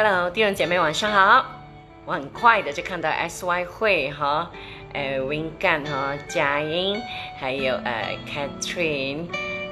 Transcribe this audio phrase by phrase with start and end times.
[0.00, 1.44] Hello，弟兄姐妹晚上好。
[2.04, 4.48] 我很快的就看到 SY 会哈，
[4.92, 7.02] 呃，Wingan 哈，佳音，
[7.36, 9.26] 还有呃 Catherine，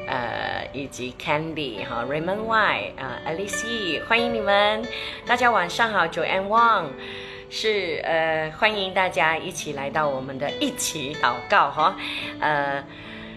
[0.09, 4.85] 呃以及 Candy 哈，Raymond Y 啊，Alice，欢迎你们，
[5.25, 6.87] 大家晚上好，Joanne Wang，
[7.49, 11.97] 是呃欢迎大家一起来到我们的一起祷告哈，
[12.41, 12.83] 呃。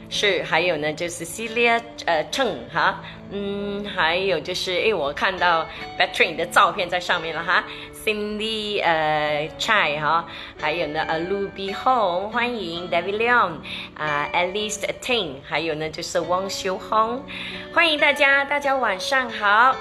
[0.09, 5.67] 是，还有呢，就是 Celia 呃 Chen 哈，嗯，还有就是哎，我看到
[5.99, 7.63] Betrin 的照片在上面了哈
[8.03, 10.25] ，Cindy 呃 Chai 哈，
[10.59, 13.57] 还有呢呃 Ruby Hong 欢迎 David Leon
[13.95, 17.23] 啊，Alice Ting，还有呢就是汪修红，
[17.71, 19.75] 欢迎大家，大家晚上好，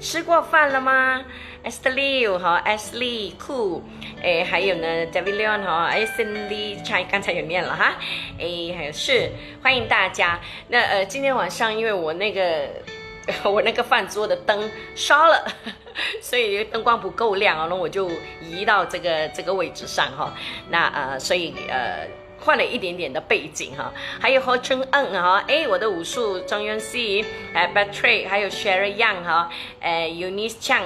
[0.00, 1.22] 吃过饭了吗？
[1.66, 3.82] ？Esther Liu 哈，Ashley Cool，
[4.22, 7.96] 哎，还有呢，David Leon 哈，Cindy Chai 刚才有念了哈，
[8.38, 10.38] 哎，还有是欢迎大家。
[10.68, 12.68] 那呃，今天晚上因为我那个
[13.42, 15.44] 我那个饭桌的灯烧了，
[16.22, 18.08] 所以灯光不够亮啊，那我就
[18.40, 20.32] 移到这个这个位置上哈。
[20.70, 22.06] 那呃，所以呃。
[22.46, 30.84] 换了一点点的背景哈，还有何春恩哈，哎，我的武术张元熙，哎，Batray，还有 Sherry Young 哈，哎 u n i c e Chang，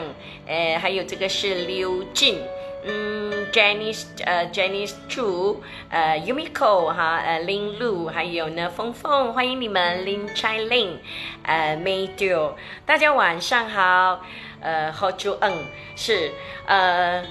[0.48, 2.41] 哎，还有这个是刘静，
[2.86, 3.94] 嗯，Jenny，
[4.25, 5.58] 呃，Jenny Chu，
[5.91, 10.92] 呃，Yumiko 哈，呃，，Lin Lu，，还有呢，峰峰，欢迎你们，林 Chai Lin，
[11.42, 12.55] 呃，Maydio，
[12.86, 14.24] 大家晚上好，
[14.62, 15.52] 呃，何春恩
[15.95, 16.33] 是，
[16.64, 17.23] 呃。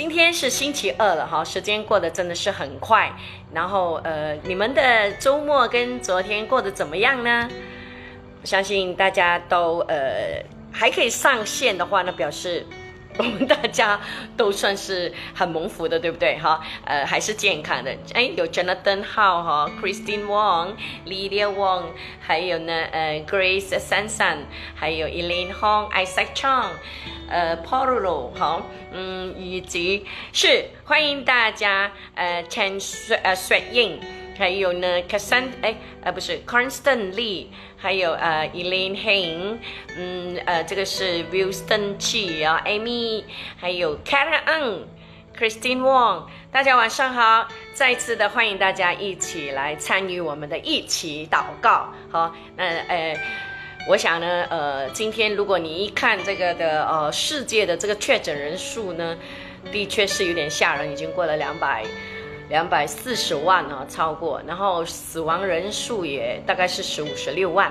[0.00, 3.12] 今天是星期二了哈，时间过得真的是很快。
[3.52, 7.46] 然后呃，你们的周末跟昨天过得怎么样呢？
[8.42, 12.64] 相信大家都呃还可以上线的话，那表示。
[13.20, 14.00] 我们大家
[14.36, 16.38] 都算是很蒙福的，对不对？
[16.38, 17.94] 哈，呃，还是健康的。
[18.14, 20.74] 哎，有 Jonathan Hao 哈，Christine Wong、
[21.06, 21.84] Lydia Wong，
[22.20, 24.38] 还有呢，呃，Grace Sansan，
[24.74, 26.70] 还有 Elaine Hong、Isaac Chang，
[27.28, 32.80] 呃，Paulo 哈，嗯，以及是欢迎大家，呃，Chen
[33.22, 33.98] 呃 Sweat Ying。
[34.38, 37.48] 还有呢，Cassan，哎，呃，不是，Constant Lee，
[37.82, 39.56] 还有呃，Elaine Hein，
[39.96, 43.24] 嗯，呃，这个是 Wilson Chi 啊，Amy，
[43.56, 53.18] 还有 Karen Ng，Christine Wong，大家晚上好，再次的欢迎大家一起来参与我们的一起祷告，好，那呃，
[53.88, 59.16] 我想呢，呃，今天如果你一看这个的呃世界的这个确诊人数呢，
[59.72, 61.82] 的确是有点吓人，已经过了两百。
[62.50, 67.70] 两百四十万呢，超过，然后死亡人数也大概是十五十六万，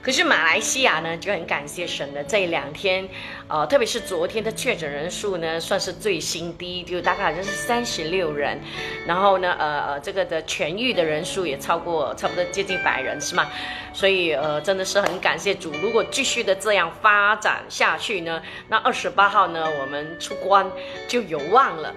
[0.00, 3.08] 可是马来西亚呢就很感谢神的这两天，
[3.48, 8.60] 呃，特别是昨天的确诊人数呢算是最新低，就大概好像是三十六人，
[9.08, 13.48] 然后呢，呃呃，这个的痊愈的人数也超过差不多接近百人，是吗？
[13.92, 20.70] 所以呃，真的是很感谢主，如果继续的这样发展下去呢，那二十八号呢我们出关
[21.08, 21.92] 就有望了。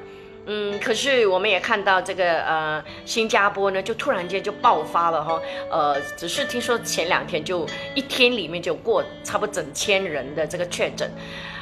[0.48, 5.42] 嗯，可是我们也看到这个呃，新加坡呢，就突然间就爆发了哈，
[5.72, 11.10] 呃，只是听说前两天就一天里面就过差不多整千人的这个确诊，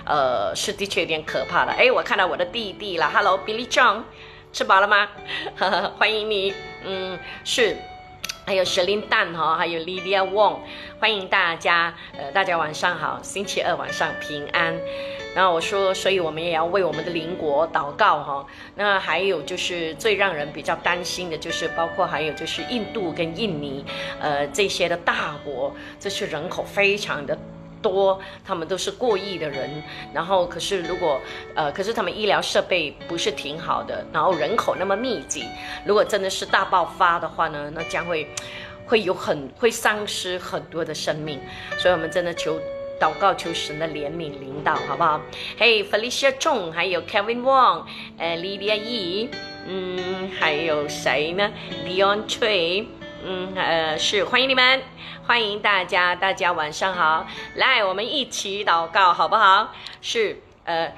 [0.06, 1.72] 呃，是的确有点可怕了。
[1.72, 4.04] 哎，我看到我的弟弟了，Hello Billy John，
[4.52, 5.08] 吃饱了吗？
[5.98, 7.78] 欢迎你，嗯，是，
[8.46, 10.58] 还有石林蛋哈，还有 Lydia Wong，
[11.00, 14.78] 欢迎大家，呃，大家晚上好，星期二晚上平安。
[15.36, 18.46] 然后我说，所以我们也要为我们的邻国祷告哈。
[18.76, 23.84] 那还有就是最让人比较担心的，就是包括还有就是印度跟印尼，
[24.20, 27.36] 呃这些的大国，这些人口非常的
[27.82, 29.82] 多，他们都是过亿的人。
[30.14, 31.20] 然后可是如果
[31.56, 35.48] 呃，可是他们医疗设备不是挺好的，然后人口那么密集，
[35.84, 38.28] 如果真的是大爆发的话呢，那将会
[38.86, 41.40] 会有很会丧失很多的生命。
[41.80, 42.60] 所以我们真的求。
[43.00, 45.20] 祷告求神的怜悯领导，好不好？
[45.58, 47.84] 嘿，Felicia Chong，还有 Kevin Wong，
[48.18, 49.30] 呃，Lydia Yi，
[49.68, 51.52] 嗯，还有谁呢
[51.86, 52.86] ？Leon Chui，
[53.26, 54.82] 嗯，呃，是欢迎你们，
[55.26, 59.74] 欢迎大家，大家晚上好，来，我们一起祷告，好不好？
[60.02, 60.94] 是，呃，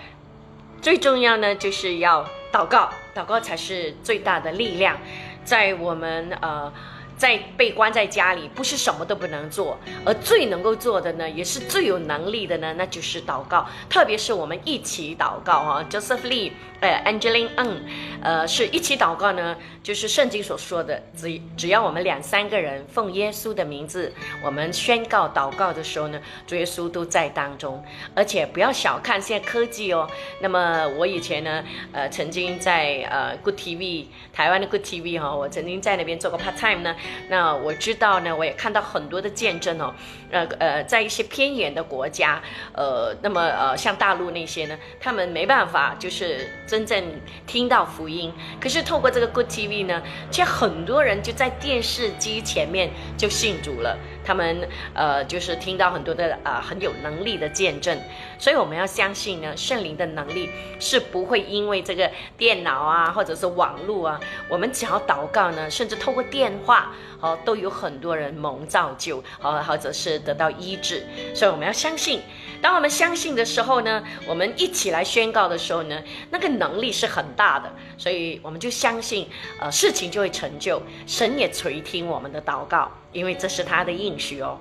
[0.81, 4.97] 最重要呢，就是要祷告，祷告才是最大的力量，
[5.44, 6.71] 在我们呃。
[7.18, 13.66] 在被关在家里，不是什么都不能做，而最能够做的呢，也是最有能力的呢，那就是祷告。
[13.90, 16.52] 特别是我们一起祷告哈，Joseph Lee，
[16.82, 17.84] 呃，Angeline N，
[18.22, 24.12] 呃，是一起祷告呢，就是圣经所说的，只只要我们两三个人奉耶稣的名字，
[24.44, 27.82] 我们宣告祷告的时候呢，主耶稣都在当中。
[28.14, 30.06] 而且不要小看现在科技哦。
[30.42, 31.64] 那么我以前呢，
[31.94, 36.94] 呃，曾经在呃 Good TV 台湾的 Good TV 哈，我曾经在那边做过 part time 呢。
[37.30, 39.94] 那我知道呢，我也看到很多的见证哦。
[40.31, 42.42] 呃呃，在一些偏远的国家，
[42.74, 48.34] 呃，那么呃，像大陆那些呢，他们没办法就是真正听到福音。
[48.60, 53.98] 可是透过这个 Good TV 呢，却很多人就在电视机前面就信主了。
[54.25, 57.98] 他们呃，就是听到很多的啊很有能力的见证。
[58.38, 60.50] 所以我们要相信呢，圣灵的能力
[60.80, 64.19] 是不会因为这个电脑啊，或者是网络啊，
[64.50, 66.92] 我们只要祷告呢，甚至透过电话，
[67.22, 71.06] 哦，都有很多人蒙造就，哦，或者是得到医治。
[71.33, 72.21] 所以我们要相信，
[72.66, 76.02] 当我们相信的时候呢，我们一起来宣告的时候呢，
[76.32, 77.72] 那个能力是很大的。
[77.96, 79.30] 所以我们就相信，
[79.60, 84.60] 呃，事情就会成就，神也垂听我们的祷告，因为这是他的应许哦。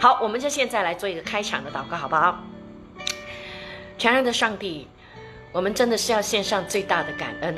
[0.00, 2.42] 好，我们就现在来做一个开场的祷告，好不好？
[3.98, 4.88] 全然的上帝，
[5.52, 7.54] 我们真的是要献上最大的感恩，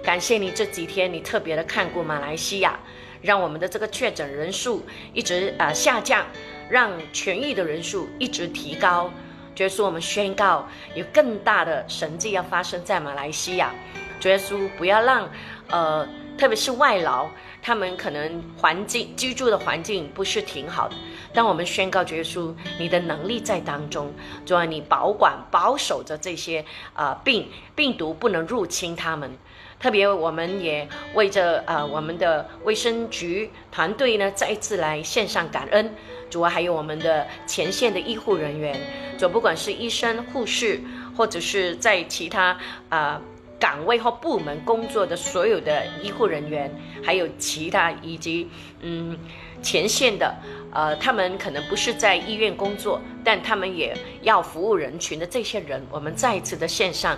[0.00, 2.78] 感谢你这几天你特别的看顾马来西亚，
[3.20, 6.24] 让我们的这个确诊人数一直啊下降，
[6.70, 9.12] 让痊愈的人数一直提高。
[9.54, 13.72] 主耶稣，我们宣告有更大的神迹要发生在马来西亚。
[14.18, 15.28] 主耶稣，不要让
[15.68, 16.06] 呃，
[16.36, 17.28] 特别是外劳，
[17.62, 20.96] 他们可能环境居住的环境不是挺好的。
[21.32, 24.12] 当我们宣告耶稣，你的能力在当中，
[24.44, 29.36] 主啊，你保管保守着这些啊病病毒不能入侵他们。
[29.78, 35.94] 特别我们也为着呃我们的卫生局团队呢，再一次来献上感恩。
[36.34, 38.76] 主啊，还有我们的前线的医护人员，
[39.16, 40.80] 就不管是医生、护士，
[41.16, 42.58] 或者是在其他
[42.88, 43.22] 啊
[43.64, 46.70] 岗位或部门工作的所有的医护人员，
[47.02, 48.50] 还有其他以及
[48.80, 49.18] 嗯。
[49.62, 50.34] 前线的，
[50.74, 57.16] 呃，他们可能不是在医院工作，但他们也要服务人群的这些人，我们再一次的献上，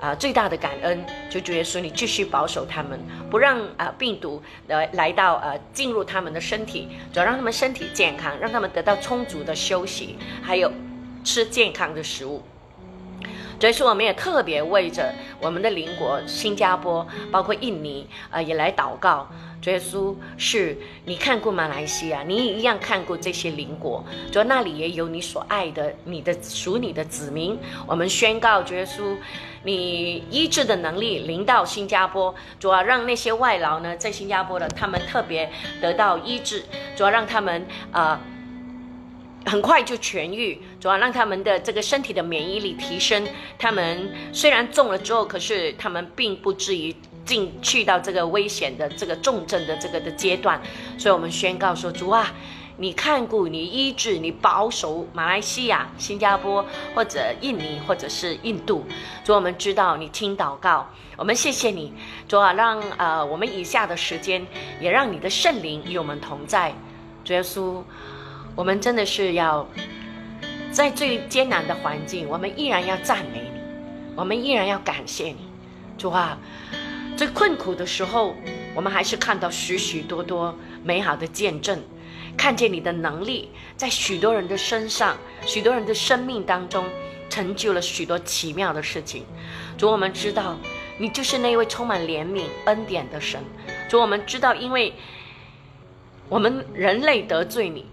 [0.00, 10.70] 啊，最大的感恩，就主耶稣，你继续保守他们，不让啊病毒来来到呃进入他们的身体，主要让他们身体健康，让他们得到充足的休息，还有
[11.24, 12.44] 吃健康的食物。
[13.60, 19.28] 所以说，我们也特别为着我们的邻国新加坡，包括印尼，啊，也来祷告。
[19.60, 27.58] 主耶稣，是你看过马来西亚，你也一样看过这些邻国，主那里也有你所爱的，你的属你的子民。
[27.84, 29.16] 我们宣告，主耶稣，
[29.64, 35.50] 你医治的能力临到新加坡，主要让那些外劳呢，在新加坡的他们特别
[35.80, 36.62] 得到医治，
[36.94, 38.20] 主要让他们啊。
[39.46, 43.26] 很快就痊愈，主要让他们的这个身体的免疫力提升。
[43.58, 46.94] 他们虽然中了之后，可是他们并不至于
[47.24, 50.60] 进去到这个危险的这个重症的这个的阶段。
[50.96, 52.32] 所以，我们宣告说：主啊，
[52.76, 56.64] 你看顾、你医治、你保守马来西亚、新加坡
[56.94, 58.84] 或者印尼或者是印度。
[59.24, 61.92] 主，我们知道你听祷告，我们谢谢你。
[62.28, 64.46] 主啊，让呃我们以下的时间
[64.80, 66.72] 也让你的圣灵与我们同在。
[67.24, 67.82] 主耶稣。
[68.56, 69.64] 我们真的是要
[70.70, 73.60] 在最艰难的环境，我们依然要赞美你，
[74.14, 75.48] 我们依然要感谢你，
[75.96, 76.38] 主啊！
[77.16, 78.36] 最困苦的时候，
[78.74, 81.82] 我们还是看到许许多多美好的见证，
[82.36, 86.84] 看见你的能力在许多人的身上、许多人的生命当中
[87.28, 89.24] 成就了许多奇妙的事情。
[89.76, 90.56] 主，我们知道
[90.98, 93.42] 你就是那位充满怜悯恩典的神。
[93.88, 94.92] 主，我们知道，因为
[96.28, 97.86] 我们人类得罪你。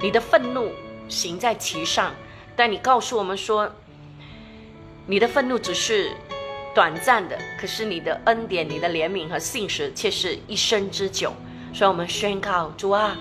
[0.00, 0.70] 你的愤怒
[1.08, 2.14] 行在其上，
[2.54, 3.70] 但你告诉我们说，
[5.06, 6.12] 你的愤怒只是
[6.74, 11.32] 短暂的，可是你的恩典、你的怜悯和信实却是一生之久。
[11.72, 13.16] 所以，我们宣告主啊，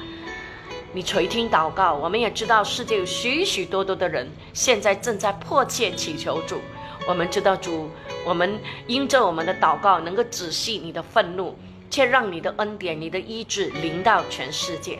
[0.94, 1.94] 你垂听祷告。
[1.94, 6.60] 我们也知道世界有许许多多的人现在正在迫切祈求主。
[7.08, 7.89] 我们知道主，
[8.25, 11.58] 我们因着我们的祷告能够止息你的愤怒，
[11.89, 15.00] 却让你的恩典、你的医治临到全世界。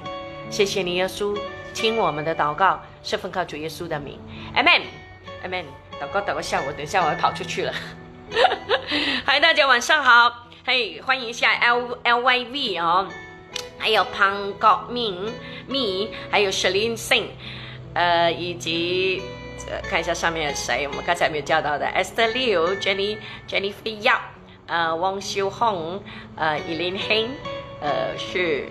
[0.50, 1.38] 谢谢你，耶稣。
[1.77, 4.19] 听我们的祷告是奉靠主耶稣的名
[4.55, 5.65] ，Amen，Amen。
[6.01, 7.74] 祷告祷告下，我等一下我要跑出去了。
[9.24, 13.07] 嗨，大家晚上好，嘿，欢迎一下 L L Y V 哦，
[13.77, 15.31] 还有潘国明
[15.67, 17.25] me，还有 Shalin Sing，
[17.93, 19.22] 呃，以及
[19.88, 23.17] 看一下上面有谁，我们刚才没有叫到的，Esther Liu，Jenny
[23.48, 24.22] Jennifer Yap，
[24.65, 26.01] 呃，汪秀红，
[26.36, 27.27] 呃，Eileen Heng，
[27.81, 28.67] 呃，是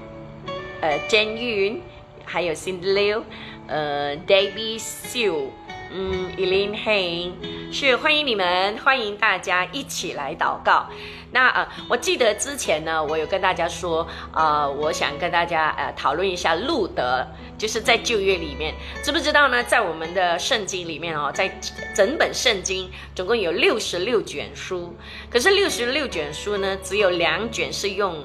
[0.81, 1.81] 呃，简云。
[2.27, 3.23] 还有 Cindy Liu，
[3.69, 5.47] 呃，David Siu，
[5.91, 7.33] 嗯，Eileen Heng，
[7.73, 10.89] 是欢迎你们，欢迎大家一起来祷告。
[11.33, 19.63] 那呃，我记得之前呢，我有跟大家说，呃，我想跟大家呃讨论一下路德，就是在旧约里面，知不知道呢？
[19.63, 21.49] 在我们的圣经里面哦，在
[21.95, 24.95] 整本圣经总共有六十六卷书，
[25.31, 28.25] 可是六十六卷书呢，只有两卷是用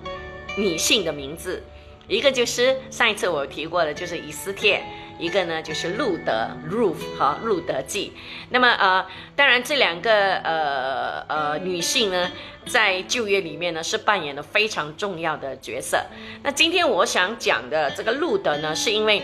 [0.58, 1.62] 女性的名字。
[2.08, 4.84] 一个就是上一次我提过的，就是以斯帖。
[5.20, 8.12] 一个呢就是路德 Ruth 哈路德记，
[8.50, 9.06] 那么呃
[9.36, 12.32] 当然这两个呃呃女性呢
[12.66, 16.04] 在旧约里面呢是扮演了非常重要的角色。
[16.42, 19.22] 那今天我想讲的这个路德呢，是因为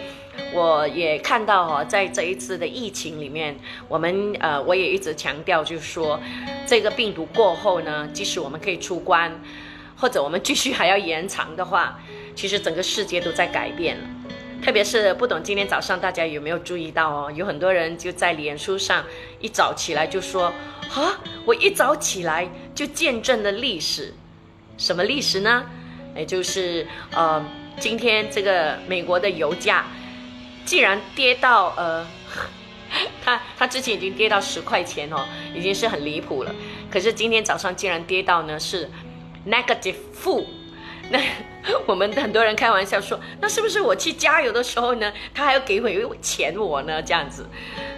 [0.54, 3.58] 我也看到哈在这一次的疫情里面，
[3.88, 6.20] 我们呃我也一直强调就是说
[6.68, 9.42] 这个病毒过后呢，即使我们可以出关，
[9.96, 12.00] 或者我们继续还要延长的话，
[12.38, 14.04] 其实整个世界都在改变了。
[14.64, 17.32] 特别是不懂，今天早上大家有没有注意到哦？
[17.36, 19.04] 有很多人就在脸书上
[19.40, 20.54] 一早起来就说
[20.94, 24.14] ：“啊，我一早起来就见证了历史，
[24.78, 25.66] 什么历史呢？
[26.16, 27.44] 也就是呃，
[27.80, 29.86] 今天这个美国的油价
[30.64, 32.06] 竟然跌到呃，
[33.24, 35.26] 它它之前已经跌到十块钱哦，
[35.56, 36.54] 已经是很离谱了。
[36.92, 38.88] 可是今天早上竟然跌到呢是
[39.48, 40.46] negative 负。”
[41.10, 41.20] 那
[41.86, 47.02] 我们很多人开玩笑说，那是不是我去加油的时候呢，他还要给回钱我呢？
[47.02, 47.46] 这样子，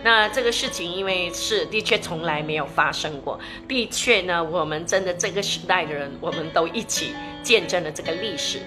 [0.03, 8.59] 那这个事情因为是的确从来没有发生过，的确呢，我们真的这个时代的人，我们都一起见证了这个历史。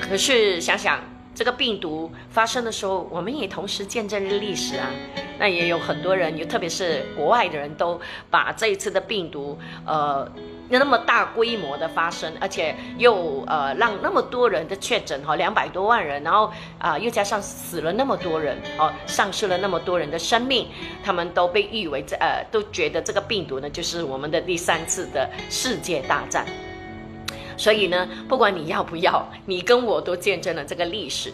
[0.00, 1.00] 可是想想
[1.34, 4.90] 这个病毒发生的时候，我们也同时见证了历史啊。
[5.38, 10.30] 那也有很多人，有特别是国外的人都把这一次的病毒，呃。
[10.68, 20.68] 那么大规模的发生，而且又呃让那么多人的确诊哈，两百多万人，然后啊又加上死了那么多人，哦丧失了那么多人的生命，
[21.02, 26.44] 他们都被誉为这呃都觉得这个病毒呢就是我们的第三次的世界大战。
[27.56, 31.32] 所以呢，不管你要不要，你跟我都见证了这个历史。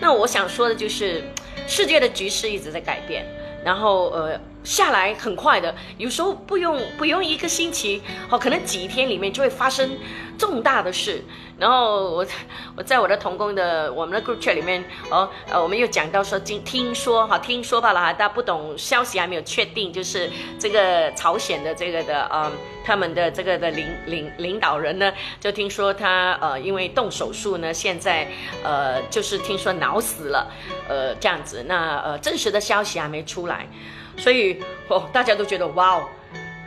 [0.00, 1.24] 那我想说的就是，
[1.66, 3.24] 世界的局势一直在改变。
[3.64, 9.98] 然后呃下来很快的，有时候不用不用一个星期，哦，可能几天里面就会发生
[10.38, 11.22] 重大的事。
[11.58, 12.26] 然后我
[12.76, 22.50] 我在我的同工的我们的 group chat 里面，哦呃我们又讲到说，听听说哈，听说罢了哈，大家不懂消息还没有确定，就是这个朝鲜的这个的嗯
[22.84, 28.26] 他们的这个的领领领导人呢，就听说他呃因为动手术呢，现在
[28.64, 30.50] 呃就是听说脑死了，
[30.88, 33.68] 呃这样子，那呃真实的消息还没出来。
[34.16, 36.08] 所以哦，大家都觉得哇哦，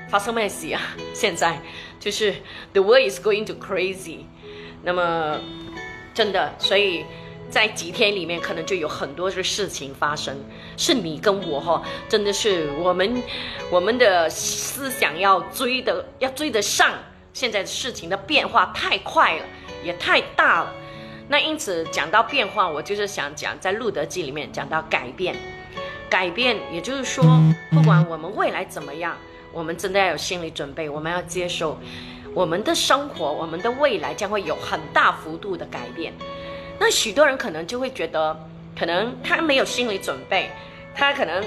[0.10, 0.82] 发生咩事啊？
[1.14, 1.60] 现在
[2.00, 2.34] 就是
[2.74, 4.20] the world is going to crazy。
[4.84, 5.40] 那么
[6.14, 7.06] 真的，所以
[7.50, 10.36] 在几天里面，可能就有很多的事情发生，
[10.78, 13.24] 是你跟我哈，真的是我们
[13.72, 16.92] 我们的思想要追的，要追得上
[17.34, 19.46] 现在的事情的变化太快了，
[19.84, 20.74] 也太大了。
[21.28, 25.36] 那因此讲到变化，我就是想讲在《路德记》里面讲到改变。
[26.10, 27.24] 改变，也就是说，
[27.72, 29.18] 不管我们未来怎么样，
[29.52, 30.90] 我们真的要有心理准备。
[30.90, 31.78] 我们要接受，
[32.34, 36.14] 我们的生活，我们的未来将会有很大幅度的改变。
[36.80, 38.38] 那许多人可能就会觉得，
[38.78, 40.52] 可能他没有心理准备，
[40.94, 41.44] 他可能，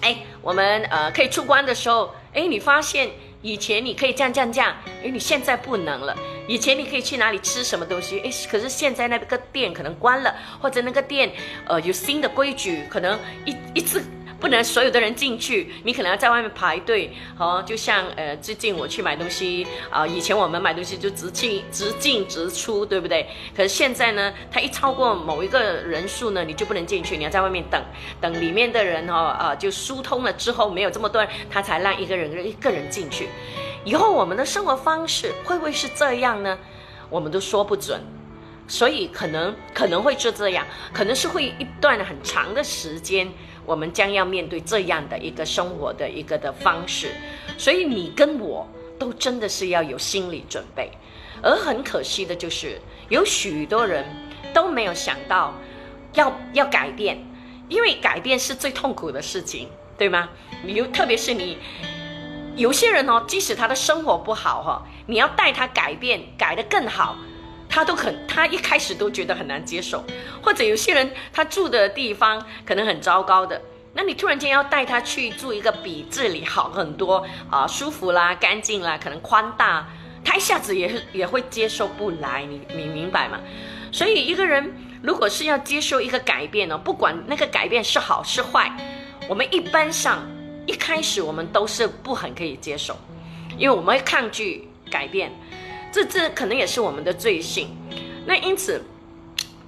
[0.00, 3.10] 哎，我们呃可以出关的时候，哎，你发现
[3.42, 6.16] 以前你可以这样这样这样，哎，你现在不能了。
[6.46, 8.20] 以前你可以去哪里吃什么东西？
[8.20, 11.32] 诶，可是现在那个店可能关了，或者那个店，
[11.66, 14.02] 呃，有新的规矩，可能一一次
[14.38, 17.10] 不能所有的人进去，你可能要在外面排队。
[17.38, 23.26] 哦，就像呃，最近我去买东西啊，以前我们买东西就直进直进直出，对不对？
[23.56, 27.82] 可是现在呢，它一超过某一个人数呢，你就不能进去，你要在外面等
[28.20, 33.28] 等里面的人哦，啊，就疏通了之后，没有这么多人，他才让一个人一个人进去。
[33.84, 36.58] 以后我们的生活方式会不会是这样呢？
[37.10, 38.00] 我们都说不准，
[38.66, 43.30] 所以可能可能会是这样，可能是会一段很长的时间，
[43.66, 47.12] 我们将要面对这样的一个生活的一个的方式。
[47.58, 48.66] 所以你跟我
[48.98, 50.90] 都真的是要有心理准备。
[51.42, 54.04] 而很可惜的就是，有许多人
[54.54, 55.52] 都没有想到
[56.14, 57.22] 要要改变，
[57.68, 60.30] 因为改变是最痛苦的事情，对吗？
[60.64, 61.58] 你又特别是你。
[62.56, 67.16] 有些人哦，即使他的生活不好哈，你要带他改变，改得更好，
[67.68, 70.04] 他都很，他一开始都觉得很难接受。
[70.40, 73.60] 或者有些人他住的地方可能很糟糕的，
[73.92, 79.88] 那你突然间要带他去住一个比这里好很多啊，舒服啦、干净啦、可能宽大，
[80.24, 82.44] 他一下子也也会接受不来。
[82.44, 83.40] 你你明白吗？
[83.90, 88.70] 所以一个人如果是要接受一个改变呢，不管那个改变是好是坏，
[89.28, 90.22] 我们一般上。
[90.66, 92.96] 一开始我们都是不很可以接受，
[93.58, 95.32] 因为我们会抗拒改变，
[95.92, 97.68] 这这可能也是我们的罪性。
[98.26, 98.82] 那因此，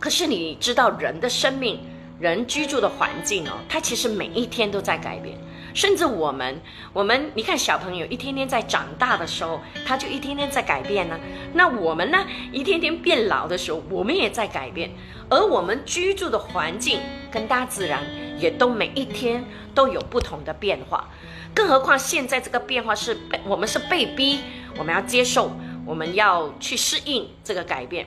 [0.00, 1.81] 可是你知道人的生命、
[2.19, 5.37] 人居住的环境哦，它其实每一天都在改变，
[5.75, 6.61] 甚至我们，
[6.93, 11.19] 我们你看小朋友一天天在长大的时候，他就一天天在改变呢。
[11.53, 14.91] 那我们呢，一天天变老的时候，我们也在改变。
[15.29, 18.01] 而我们居住的环境跟大自然
[18.39, 19.45] 也都每一天
[19.75, 21.11] 都有不同的变化。
[21.53, 24.41] 更何况现在这个变化是被我们是被逼，
[24.79, 25.51] 我们要接受，
[25.85, 28.07] 我们要去适应这个改变。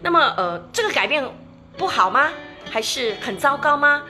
[0.00, 1.24] 那么，呃，这个改变
[1.76, 2.30] 不好吗？
[2.70, 4.02] 还是很糟糕吗？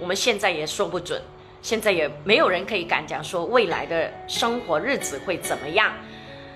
[0.00, 1.20] 我们现在也说不准。
[1.62, 5.92] 现在也没有人可以敢讲说未来的生活日子会怎么样。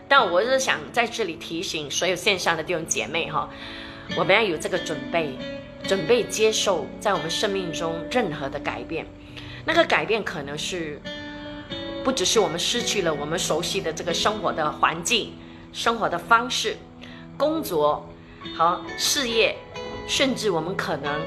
[0.06, 3.48] 但我是想在这里提醒所有线上的弟兄姐妹哈，
[4.16, 5.38] 我们要有这个准备，
[5.84, 9.06] 准备接受在我们生命中任何的改变。
[9.64, 11.00] 那个改变可能是
[12.04, 15.32] 不只是我们失去了我们熟悉的这个生活的环境、
[15.72, 16.76] 生活的方式、
[17.36, 18.06] 工作
[18.56, 19.56] 和事业，
[20.08, 21.20] 甚至我们可能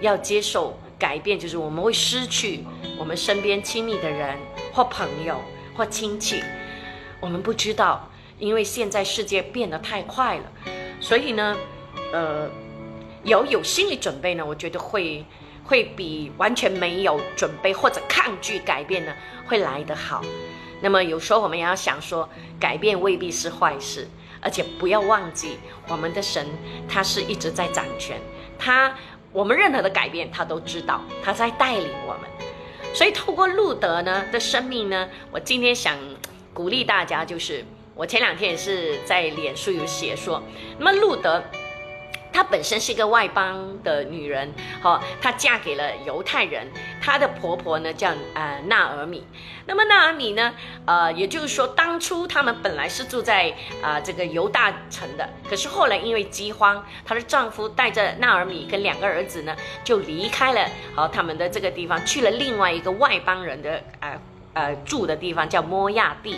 [0.00, 0.78] 要接受。
[0.98, 2.64] 改变就是我们会失去
[2.98, 4.36] 我们身边亲密的人
[4.72, 5.40] 或朋友
[5.76, 6.42] 或亲戚，
[7.20, 10.42] 我们不知道，因为现在世界变得太快了，
[11.00, 11.56] 所以呢，
[12.12, 12.50] 呃，
[13.22, 15.24] 有有心理准备呢，我觉得会
[15.64, 19.14] 会比完全没有准备或者抗拒改变呢
[19.46, 20.24] 会来得好。
[20.80, 22.28] 那么有时候我们也要想说，
[22.58, 24.08] 改变未必是坏事，
[24.40, 26.46] 而且不要忘记我们的神
[26.88, 28.20] 他是一直在掌权，
[28.58, 28.94] 他。
[29.30, 32.22] 我们任何的改变，他都知道，他在带领我们。
[32.94, 35.98] 所以透过路德呢的生命呢，我今天想
[36.54, 37.62] 鼓励大家，就是
[37.94, 40.42] 我前两天也是在脸书有写说，
[40.78, 41.44] 那么路德。
[42.32, 46.66] 她本身是一个外邦的女人，好，她嫁给了犹太人。
[47.00, 49.26] 她的婆婆呢叫呃纳尔米。
[49.66, 50.54] 那么纳尔米呢，
[50.86, 64.20] 呃，也就是说，当初他们本来是住在啊这个犹大城的，可是后来因为饥荒，她的丈夫带着纳尔米跟两个儿子呢，就离开了好他们的这个地方，去了另外一个外邦人的呃
[64.54, 66.36] 呃住的地方，叫摩亚地。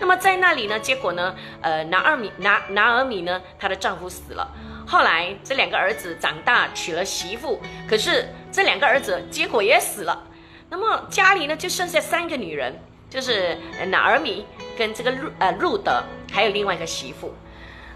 [0.00, 4.50] 那么在那里呢，结果呢，呃拿尔米拿拿尔米呢，她的丈夫死了。
[4.86, 10.26] 后来这两个儿子长大娶了媳妇，可是这两个儿子结果也死了。
[10.68, 12.74] 那么家里呢就剩下三个女人，
[13.08, 13.56] 就是
[13.88, 14.44] 拿尔米
[14.76, 17.32] 跟这个路呃路德，还有另外一个媳妇。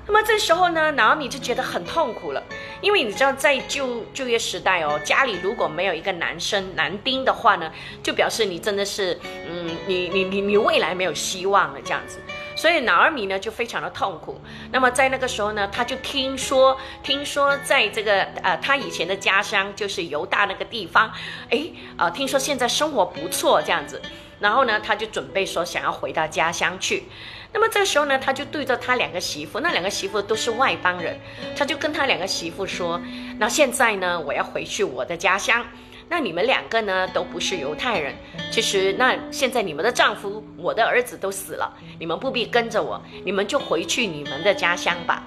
[0.07, 2.42] 那么这时候呢，拿尔米就觉得很痛苦了，
[2.81, 7.70] 因为你知道在就就业时代哦，家里如果没有一个男生男丁的话呢，
[8.03, 12.18] 就表示你真的是嗯，你你你你未来没有希望了这样子。
[12.59, 14.40] 所以拿尔米呢就非常的痛苦。
[14.73, 21.12] 那么在那个时候呢，他就听说，听说在这个呃他以前的家乡就是犹大那个地方，
[21.51, 24.03] 哎啊，听说现在生活不错这样子。
[24.40, 27.05] 然后呢，他就准备说想要回到家乡去。
[27.53, 31.18] 那么这个时候呢，他就对着他两个媳妇，那两个媳妇都是外邦人，
[31.57, 33.01] 他就跟他两个媳妇说
[33.38, 35.64] ：“那现在呢，我要回去我的家乡。”
[36.11, 38.14] 那你们两个呢，都不是犹太人。
[38.51, 45.23] 其实，那现在你们的丈夫、我的儿子都死了，你们不必跟着我，你们就回去你们的家乡吧。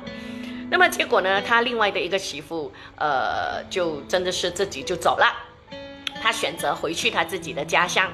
[0.70, 5.28] 那么结果呢，他另外的一个媳妇，呃，就真的是自己就走了，
[6.22, 8.12] 他选择回去他自己的家乡。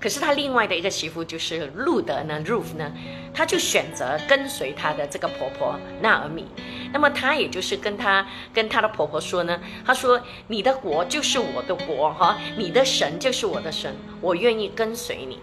[0.00, 2.90] 可是他另外的一个媳妇就是路德呢，Ruth 呢，
[3.34, 6.46] 他就选择跟随他的这个婆婆纳尔米。
[6.92, 15.38] 那么他也就是跟他跟他的婆婆说呢，他说：“你的国就是我的国，哈，你的神就是我的神，我愿意跟随你。”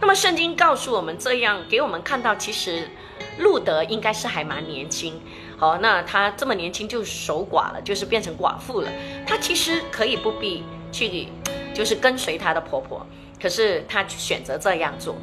[0.00, 2.90] 那么圣经告诉我们这样，给我们看到，其实
[3.38, 5.22] 路德应该是还蛮年轻，
[5.56, 8.90] 好，那他这么年轻就守寡了，就是变成寡妇了。
[9.24, 11.28] 他其实可以不必去，
[11.72, 13.06] 就是跟随他的婆婆。
[13.42, 15.16] 可是他选择这样做，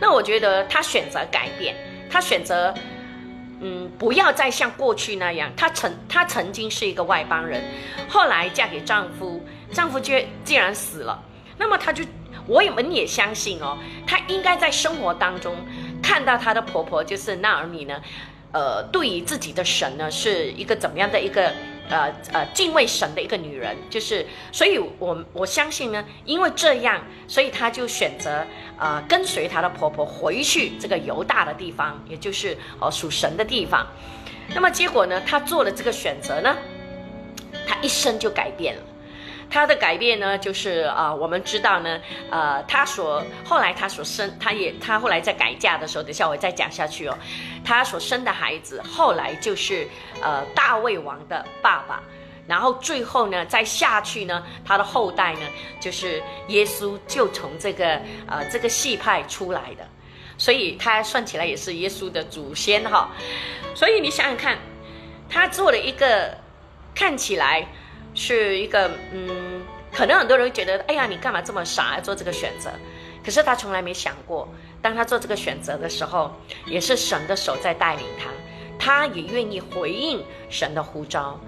[0.00, 1.76] 那我觉得他选择改变，
[2.10, 2.72] 他选择，
[3.60, 5.52] 嗯，不要再像过去那样。
[5.54, 7.62] 他曾他曾经是一个外邦人，
[8.08, 11.22] 后来嫁给丈夫，丈夫却竟然死了，
[11.58, 12.02] 那么他就，
[12.46, 15.54] 我们也相信哦，他应该在生活当中
[16.02, 18.00] 看到他的婆婆就是纳尔米呢，
[18.52, 21.52] 呃，对于自己的神呢是一个怎么样的一个。
[21.88, 28.44] 呃呃，敬畏神的一个女人，就是，所以我我相信呢，因为这样，所以她就选择
[28.78, 33.86] 呃跟随她的婆婆回去这个犹大的地方，也就是哦属神的地方。
[34.54, 36.56] 那么结果呢，她做了这个选择呢，
[37.66, 38.82] 她一生就改变了。
[39.48, 47.16] 他的改变呢，就是啊，我们知道呢，呃，他所后来他所生，他也他后来在改嫁的时候，等下我再讲下去哦，
[47.64, 49.88] 他所生的孩子后来就是
[50.20, 52.02] 呃大卫王的爸爸，
[52.46, 55.40] 然后最后呢再下去呢，他的后代呢
[55.80, 59.86] 就是耶稣就从这个呃这个系派出来的，
[60.36, 63.10] 所以他算起来也是耶稣的祖先哈，
[63.74, 64.58] 所以你想想看，
[65.30, 66.36] 他做了一个
[66.94, 67.66] 看起来。
[68.16, 72.72] 是一个嗯，可能很多人会觉得，哎呀，你干嘛这么傻做这个选择？
[73.24, 74.48] 可是他从来没想过，
[74.80, 78.30] 当他做这个选择的时候，也是神的手在带领他，
[78.78, 81.38] 他也愿意回应神的呼召。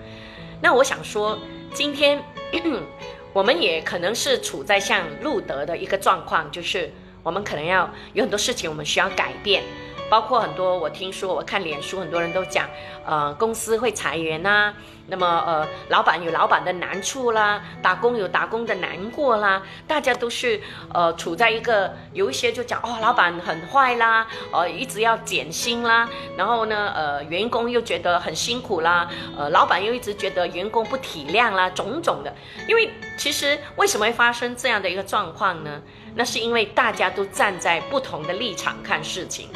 [0.60, 1.38] 那我想说，
[1.72, 2.22] 今天
[3.32, 9.62] 我们也可能是处在像路德的一个状况，就是我们可能要有很多事情，我们需要改变。
[10.08, 12.66] 包括很多，我听说，我看脸书，很多人都讲，
[13.04, 14.72] 呃，公司会裁员呐，
[15.06, 20.60] 那么呃，老板有老板的难处啦，打工有打工的难过啦，大家都是
[20.92, 32.34] 呃处在一个有一些就讲哦，老板很坏啦，呃，一直要减薪啦，然后呢，呃，员工又觉得很辛苦啦，呃，老板又一直觉得员工不体谅啦，种种的，
[32.66, 35.82] 因为其实为什么会发生这样的一个状况呢？
[36.14, 39.48] 那是因为大家都站在不同的立场看事情。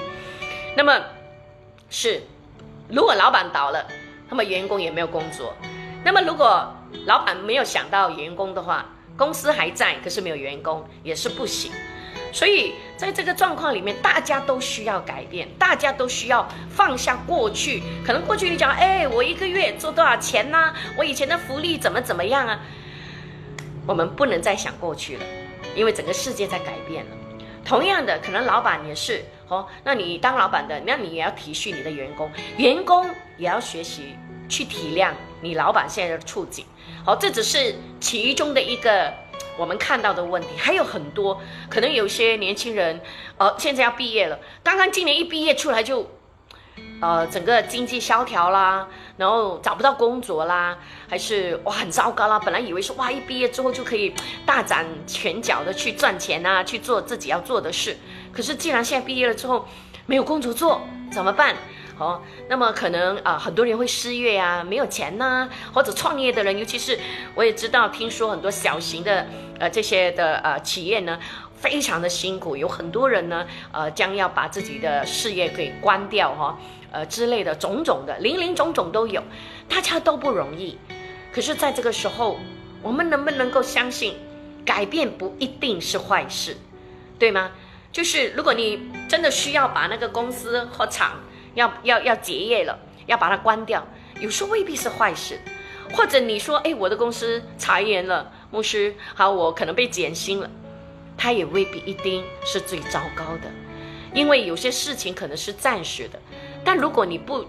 [0.75, 1.01] 那么，
[1.91, 2.23] 是，
[2.89, 3.87] 如果老板倒了，
[4.31, 5.55] 那么员工也没有工作。
[6.03, 6.75] 那么如果
[7.07, 11.71] 老板没有想到员工的话，公司还在，可是没有员工也是不行。
[12.33, 17.83] 所以在这个状况里面，大家都需要改变，大家都需要放下过去。
[18.05, 20.73] 可能过去你讲，哎，我一个月做多少钱呢？
[20.97, 22.59] 我以前的福利怎么怎么样啊？
[23.87, 25.25] 我们不能再想过去了，
[25.77, 27.11] 因为整个世界在改变了。
[27.63, 29.23] 同样的，可能老板也是。
[29.53, 34.17] 哦，那你当老板的，那你也要体恤你的员工，员工也要学习
[34.49, 35.11] 去体谅
[35.43, 36.65] 你老板现在的处境。
[37.05, 39.13] 好，这只是其中的一个
[39.59, 41.39] 我们看到的问题，还有很多，
[41.69, 42.99] 可能有些年轻人，
[43.37, 46.11] 呃，现在要毕业了，刚刚今年一毕业出来就。
[47.03, 48.87] 呃，整个经济萧条啦，
[49.17, 52.39] 然后找不到工作啦，还是哇很糟糕啦。
[52.39, 54.15] 本来以为说哇一毕业之后就可以
[54.47, 57.99] 大展拳脚的去赚钱啊，去做自己要做的事。
[58.33, 59.67] 可是既然现在毕业了之后
[60.07, 61.55] 没有工作做，怎么办？
[61.99, 66.99] 哦，那么可能啊很多人会失业啊，没有钱呐，或者创业的人，尤其是
[67.35, 69.27] 我也知道，听说很多小型的
[69.59, 71.21] 呃这些的呃企业呢，
[71.55, 76.59] 非常的辛苦，有很多人呢呃将要把自己的事业给关掉哈。
[76.91, 79.23] 呃之类的种种的零零总总都有，
[79.67, 80.77] 大家都不容易。
[81.33, 82.39] 可是，在这个时候，
[82.83, 84.15] 我们能不能够相信，
[84.65, 86.55] 改变不一定是坏事，
[87.19, 87.51] 对吗？
[87.93, 91.21] 就是如果你真的需要把那个公司或厂
[91.55, 92.77] 要要要结业了，
[93.07, 93.87] 要把它关掉，
[94.19, 95.39] 有时候未必是坏事。
[95.93, 100.51] 或者你说，哎，我的公司裁员了，牧师，好，我可能被减薪了，
[101.19, 103.51] 它也未必一定是最糟糕的，
[104.15, 106.19] 因为有些事情可能是暂时的。
[106.65, 107.45] 但如果你不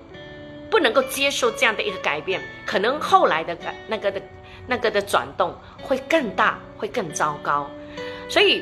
[0.69, 4.21] 不能够接受这样的一个改变，可能后来的改那个的
[4.67, 7.69] 那个的转动会更大，会更糟糕。
[8.27, 8.61] 所以，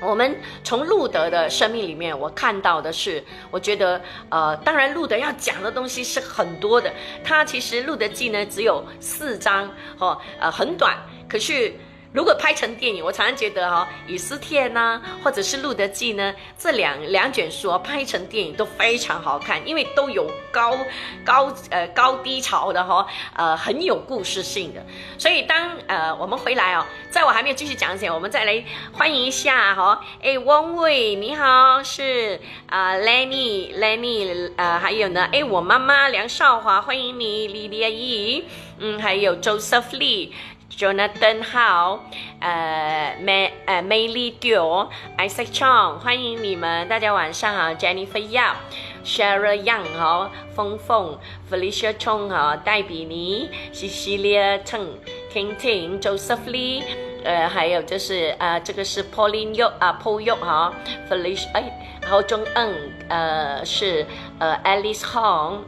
[0.00, 0.34] 我们
[0.64, 6.92] 从路德的生命里面，我看到的是，我觉得，呃，当然路德要讲的东西是很多的。
[7.22, 10.96] 他其实《路德记》呢只有四章，哦，呃，很短，
[11.28, 11.72] 可是。
[12.12, 20.76] 如果拍成电影，我常常觉得哈，《以斯帖》呢，或者是《路德记》呢，这两两卷书拍成电影都非常好看，因为都有高
[21.24, 24.84] 高呃高低潮的哈，呃很有故事性的。
[25.18, 38.44] 所以当呃我们回来哦，在我还没有继续讲之前，我们再来欢迎一下哈，哎，汪伟你好，是啊，Lenny Lenny，呃还有呢，哎我妈妈梁少华欢迎你，李丽阿姨，
[38.78, 40.32] 嗯还有 Joseph Lee。
[40.80, 42.00] Jonathan 好，
[42.40, 51.18] 呃，May 呃 Mayly Dio，Isaac Chong，欢迎你们，大家晚上好，Jennifer Yap，Shara Young 好，峰峰
[51.50, 56.82] ，Felicia Chong 好，戴比尼，Cecilia Cheng，King Ting，Joseph Lee，
[57.24, 60.74] 呃，还有就是呃，这个是 Pauline Yo 啊，Paul Yo 好
[61.10, 62.74] ，Felicia 哎，然后中恩，
[63.10, 64.06] 呃，是
[64.38, 65.58] 呃 Alice Hong，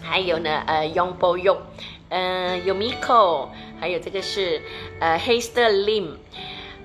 [0.00, 1.56] 还有呢呃 Young Paul Yo，
[2.10, 3.48] 嗯，Yumiko。
[3.80, 4.60] 还有这个是
[5.00, 6.16] 呃 Hester Lim，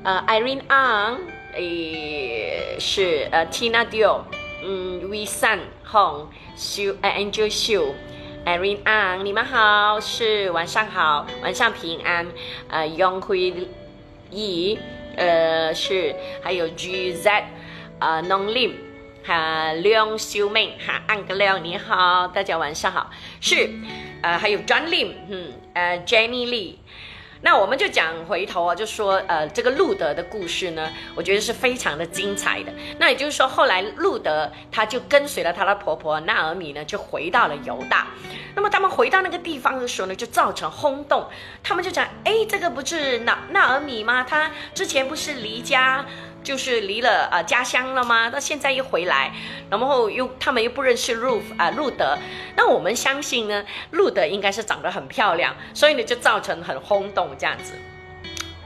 [0.03, 1.17] 呃 Irene Ang，
[1.53, 4.21] 诶是呃 Tina Dio，
[4.63, 5.60] 嗯 We Sun
[5.91, 6.27] Hong
[6.58, 12.27] Xu 呃 Angel Xu，Irene Ang，你们好，是晚上好，晚上平安，
[12.69, 13.67] 呃 Yong Hui
[14.31, 14.79] Yi，
[15.17, 17.43] 呃是还有 GZ，
[17.99, 18.71] 呃 Nong Lim，
[19.25, 23.69] 哈梁秀明哈安格亮你好，大家晚上好，是
[24.21, 26.75] 呃还有 John Lim，嗯呃，Jenny Lee。
[27.45, 32.73] 那我们就讲回头啊，就说呃，这个路德的故事呢，我觉得是非常的精彩的。
[32.97, 38.08] 那也就是说，后来路德他就跟随了他的婆婆纳尔米呢，就回到了犹大。
[38.55, 41.23] 那么他们回到那个地方的时候呢，就造成轰动。
[41.62, 44.25] 他们就讲，哎，这个不是纳纳尔米吗？
[44.27, 46.03] 他之前不是离家？
[46.45, 48.29] 就是离了呃家乡了吗？
[48.29, 49.34] 到现在又回来，
[49.69, 52.15] 然后又他们又不认识路啊路德，
[52.55, 57.73] 那我们相信呢，路德应该是长得很漂亮，所以呢就造成很轰动这样子。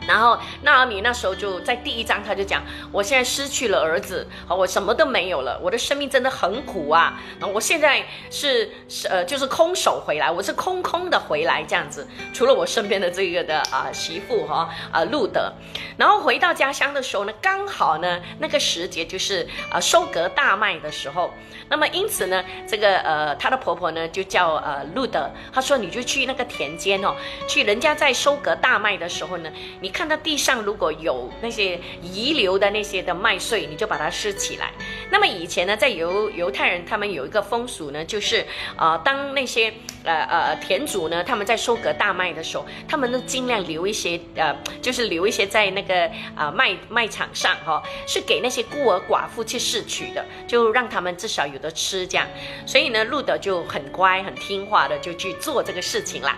[0.10, 7.22] 然后纳尔米那时候就在第一章，他就讲：我现在失去了儿子，好，我什么都没有了，我的生命真的很苦啊！
[7.40, 12.08] 啊，我现在是是呃，就是空手回来，我是空空的回来这样子。
[12.34, 15.54] 除了我身边的这个的啊媳妇哈啊路德，
[15.96, 21.32] 然后回到家乡的时候呢，刚好呢那个时节就是啊收割大麦的时候。
[21.72, 27.14] 那么因此呢，这个呃她的婆婆呢就叫呃路德，她说你就去那个田间哦，
[27.48, 29.94] 去人家在收割大麦的时候呢，你。
[30.00, 34.72] 看到地上如果有那些遗留的那些的麦穗，你就把它拾起来。
[35.12, 38.46] 那么以前呢，在犹犹太人他们有一个风俗呢，就是
[38.78, 39.74] 呃，当那些
[40.06, 52.26] 呃呃田主呢，他们在收割大麦的时候，他们都尽量留一些呃，就是留一些在那个啊麦麦场上哈，是给那些孤儿寡妇去拾取的，就让他们至少有的吃这样。
[52.66, 56.38] 所以呢，路德就很乖很听话的就去做这个事情啦。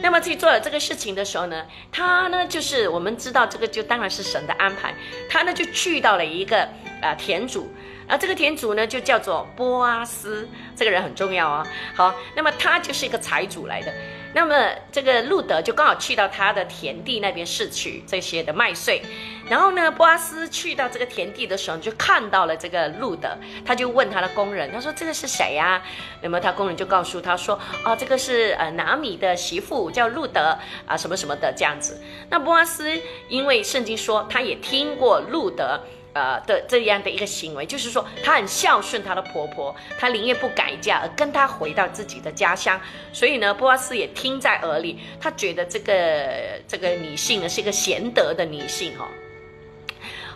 [0.00, 4.94] 那么自己做了这个事情的时候呢，他呢就是我们知道这个就当然是神的安排，
[5.28, 6.68] 他呢就去到了一个
[7.00, 7.72] 啊田主，
[8.08, 11.66] 而这个田主呢就叫做波阿斯，这个人很重要啊。
[11.94, 13.92] 好，那么他就是一个财主来的。
[14.34, 14.54] 那么
[14.90, 19.02] 这个路德就刚好去到他的田地那边试取这些的麦穗，
[19.46, 25.82] 然后呢，波阿斯去到这个田地的时候就看到了这个路德，他就问他的工人，他说这个是谁呀？
[26.22, 32.00] 那么他工人就告诉他说，哦，这个是呃拿米的媳妇叫路德啊，什么什么的这样子。
[32.30, 32.90] 那波阿斯
[33.28, 35.78] 因为圣经说他也听过路德。
[36.14, 42.80] 呃的这样的一个行为，就是说她很孝顺她的婆婆，她宁愿不改嫁而跟她回到自己的家乡。
[43.12, 49.08] 所以呢，波阿斯也听在耳里，他觉得这个这个女性呢是一个贤德的女性哈。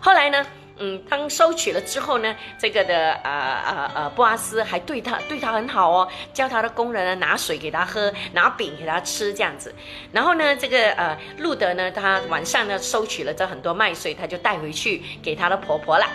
[0.00, 0.46] 后来呢？
[0.78, 3.30] 嗯，当收取了之后呢，这个的呃
[3.64, 9.74] 呃呃，布阿斯还对他对他很好哦，叫他的工人呢拿水给他喝，拿饼给他吃这样子。
[10.12, 16.06] 然后呢，这个呃路德呢，他晚上呢收取了这很多麦穗，他就带回去给他的婆婆了。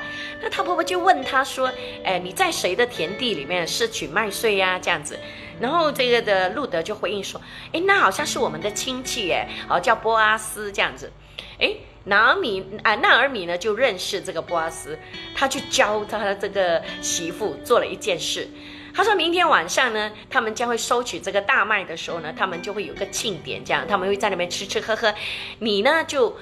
[0.41, 1.71] 那他婆婆就问他说
[2.06, 5.17] ：“哎，你在谁的田地里面拾取麦穗呀？”这样子。
[5.60, 7.41] 然后这个的路德就回应说
[7.74, 11.12] ：“哎，那好像是我们的亲戚哎，哦叫波阿斯这样子。”
[11.60, 11.74] 哎。
[12.05, 14.97] 纳尔米啊，纳尔米呢就认识这个波阿斯，
[15.35, 18.47] 他去教他的这个媳妇做了一件事。
[18.93, 25.13] 他说明天晚上呢，他们将会收取这个大麦的时候呢，他们就会有个庆典，这样他们会在那边吃吃喝喝。
[25.59, 26.35] 你呢就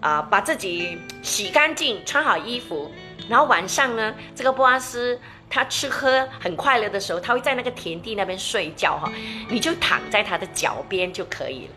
[0.00, 2.90] 啊把自己洗干净，穿好衣服，
[3.28, 9.10] 然后晚上呢，这个波阿斯他吃喝很快乐的时候，他会在那个田地那边睡觉哈，
[9.48, 11.72] 你就躺在他的脚边就可以了。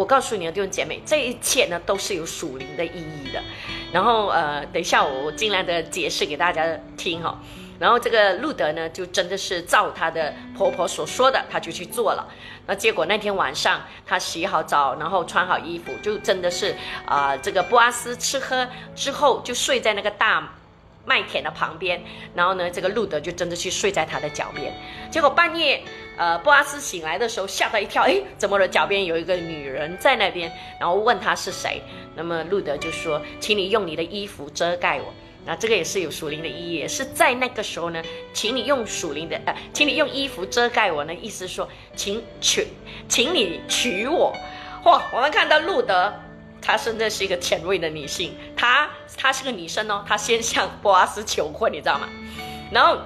[0.00, 3.42] 我告诉你的弟兄姐妹，这一切呢都是有属灵的意义的。
[3.92, 7.38] 然后呃，等一下我尽量的解释给大家听哈。
[7.78, 12.26] 然后这个路德呢，就真的是照她的婆婆所说的，她就去做了。
[12.66, 20.54] 那结果那天晚上，她洗好澡，然后穿好衣服，就真的是啊，这个布阿斯吃喝之后，就睡在那个大
[21.04, 22.02] 麦田的旁边。
[22.34, 24.72] 然后呢，这个路德就真的去睡在他的脚边。
[25.10, 25.82] 结果半夜。
[26.20, 28.68] 呃，布阿斯醒来的时候吓他一跳，哎，怎么了？
[28.68, 31.80] 脚边有一个女人在那边，然后问他是谁。
[32.14, 35.14] 那么路德就说：“请你用你的衣服遮盖我。”
[35.46, 38.02] 那这个也是有属灵的意义，也是在那个时候呢，
[38.34, 42.68] 请你用属灵的，呃，请你用衣服遮盖我呢，意思说，请娶，
[43.08, 44.36] 请你娶我。
[44.84, 46.12] 哇，我们看到路德，
[46.60, 52.06] 她真的是一个前卫的女性，她她是个女生哦，她先向布阿斯求婚，你知道吗？
[52.70, 52.98] 然后。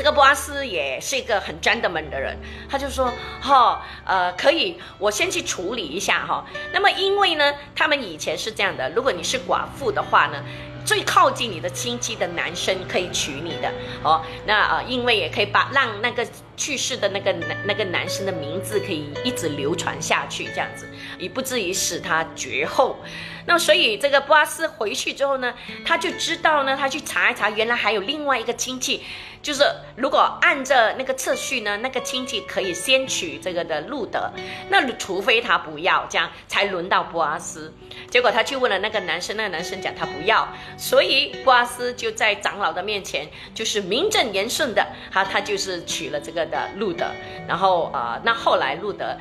[0.00, 2.34] 这个波阿斯也是一个很 gentleman 的人，
[2.70, 6.42] 他就说：哈，呃，可以，我先去处理一下哈。
[6.72, 10.42] 那么，因为呢，他们以前是这样的，如果你是寡妇的话呢，
[10.86, 13.70] 最靠近你的亲戚的男生可以娶你的
[14.02, 14.22] 哦。
[14.46, 16.26] 那呃，因为也可以把让那个
[16.60, 20.86] 去世的那个男那个男生的名字可以一直流传下去，这样子，
[21.18, 22.98] 也不至于使他绝后。
[23.46, 25.54] 那所以这个波阿斯回去之后呢，
[25.86, 29.02] 他就知道呢，他去查一查，原来还有另外一个亲戚。
[29.42, 29.64] 就是
[29.96, 34.30] 如果按着那个次序呢，那个亲戚可以先娶这个的路德，
[34.68, 37.72] 那除非他不要，这样才轮到波阿斯。
[38.10, 40.46] 结果他去问了那个男生，那个男生讲他不要，
[40.76, 47.06] 所以波阿斯就在长老的面前，就是名正言顺的，他他就是娶了这个的路德。
[47.48, 49.16] 然后呃，那后来路德。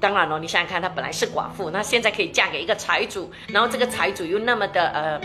[0.00, 5.20] 当然了，你想想看，她本来是寡妇，那现在可以嫁给一个财主，然后这个财主又那么的呃，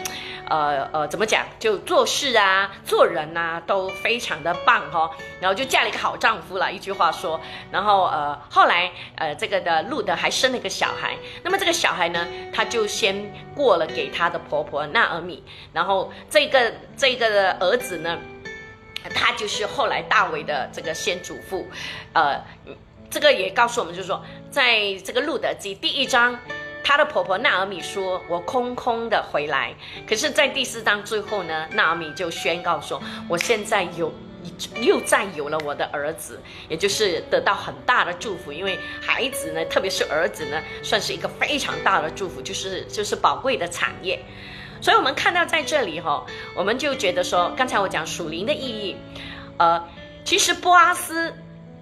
[0.50, 1.46] 呃呃，怎么讲？
[1.60, 6.74] 就做事啊、做人呐都非常的棒哈，然后就嫁了一个好丈夫了。
[6.74, 7.40] 一句话说，
[7.72, 18.18] 然后呃，后来呃，这个的路德还生了一个小孩，那么这个小孩呢，他就先过了给他的婆婆纳尔米，然后这个这个的儿子呢，
[19.10, 21.68] 他就是后来大卫的这个先祖父，
[22.13, 22.39] 呃。
[23.10, 26.36] 这个也告诉我们，就是说，在这个路德记第一章
[26.84, 29.72] 她的婆婆纳尔米说：“我空空的回来。”
[30.10, 34.12] 可是，在第四章最后呢，纳尔米就宣告说：“我现在有
[34.82, 38.52] 又再有了我的儿子，也就是得到很大的祝福。
[38.52, 44.20] 因为孩子呢，特别是儿子呢，算是一个非常大的祝福，就是就是宝贵的产业。
[44.84, 48.98] 所以，我们看到在这里哈，我们就觉得说，刚才我讲属灵的意义，
[49.58, 49.82] 呃，
[50.26, 51.34] 其实波阿斯，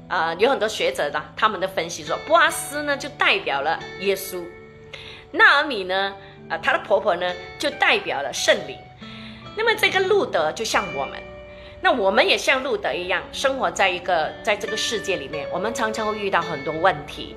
[0.07, 4.43] 呃，有很多学者的他们的分析说，波阿斯呢就代表了耶稣。
[5.31, 6.13] 纳尔米呢？
[6.47, 8.77] 呃，她的婆婆呢，就代表了圣灵。
[9.57, 11.17] 那么这个路德就像我们，
[11.83, 15.47] 那我们也像路德一样，生活在一个在这个世界里面。
[15.51, 17.35] 我们常常会遇到很多问题，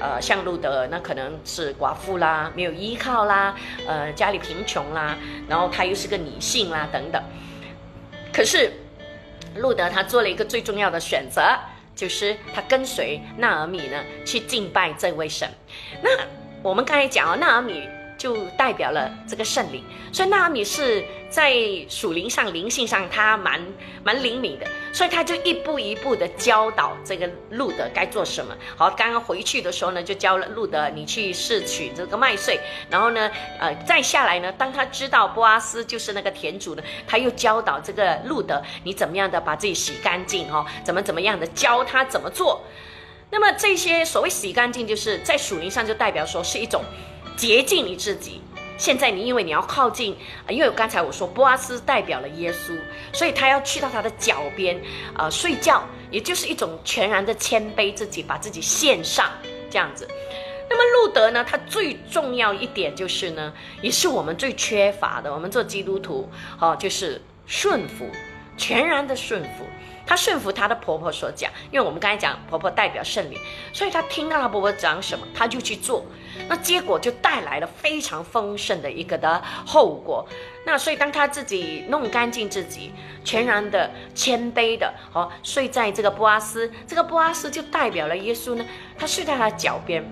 [0.00, 3.54] 呃，像路德，那可能是寡妇啦，没有依靠啦，
[3.86, 5.16] 呃，家里贫穷啦，
[5.48, 7.22] 然后她又是个女性啦，等等。
[8.32, 8.70] 可是
[9.56, 11.58] 路德他做了一个最重要的选择，
[11.94, 15.48] 就是他跟随纳尔米呢去敬拜这位神。
[16.02, 16.10] 那
[16.62, 21.54] 我们刚才讲哦，纳尔米就代表了这个圣灵，所以纳阿米是在
[21.88, 23.60] 属灵上、灵性上，他蛮
[24.02, 28.56] 蛮灵敏的，所以他就一步一步的教导这个路德该做什么。
[28.76, 42.62] 好，刚刚回去的时候呢，就教了路德，你去试取这个麦穗，然后呢，呃，再下来呢，当他知道波阿斯就是那个田主呢，他又教导这个路德，你怎么样的把自己洗干净哦，怎么怎么样的教他怎么做。
[43.28, 46.82] 那么这些所谓洗干净，就是在属灵上就代表说是一种
[47.36, 48.40] 洁净你自己。
[48.78, 50.14] 现在你因为你要靠近，
[50.48, 52.78] 因为刚才我说波阿斯代表了耶稣，
[53.10, 54.78] 所以他要去到他的脚边，
[55.16, 59.30] 呃，睡觉，也就是一种全然的谦卑自己，把自己献上
[59.70, 60.06] 这样子。
[60.68, 66.28] 那么路德呢，他最重要一点就是呢，也是我们最缺乏的，我们做基督徒，
[66.60, 68.06] 哦，就是顺服，
[68.58, 69.64] 全然的顺服。
[70.06, 73.38] 她顺服她的婆婆所讲，因为我们刚才讲婆婆代表圣灵，
[73.72, 76.06] 所以她听到她婆婆讲什么，她就去做，
[76.48, 80.26] 那结果就带来了非常丰盛的一个的后果。
[80.64, 82.92] 那所以当她自己弄干净自己，
[83.24, 88.64] 全然的谦卑的哦，睡在这个波阿斯，这个波阿斯就代表了耶稣呢，
[88.96, 90.04] 他睡在他脚边。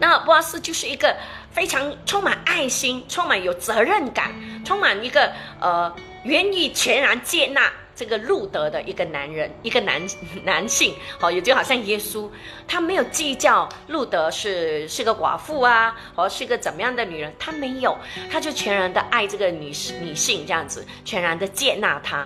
[0.00, 1.16] 那波阿斯就是一个
[1.50, 4.32] 非常充满爱心、充满有责任感、
[4.64, 7.68] 充满一个呃愿意全然接纳。
[7.98, 10.00] 这个路德的一个男人，一个男
[10.46, 12.30] 男性，好，也就好像耶稣，
[12.64, 17.98] 他没有计较路德是是个寡妇啊，或是个怎么样的女人，他没有，
[18.30, 22.24] 他就全然的爱这个女女性这样子，全然的接纳她。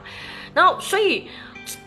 [0.52, 1.26] 然后，所以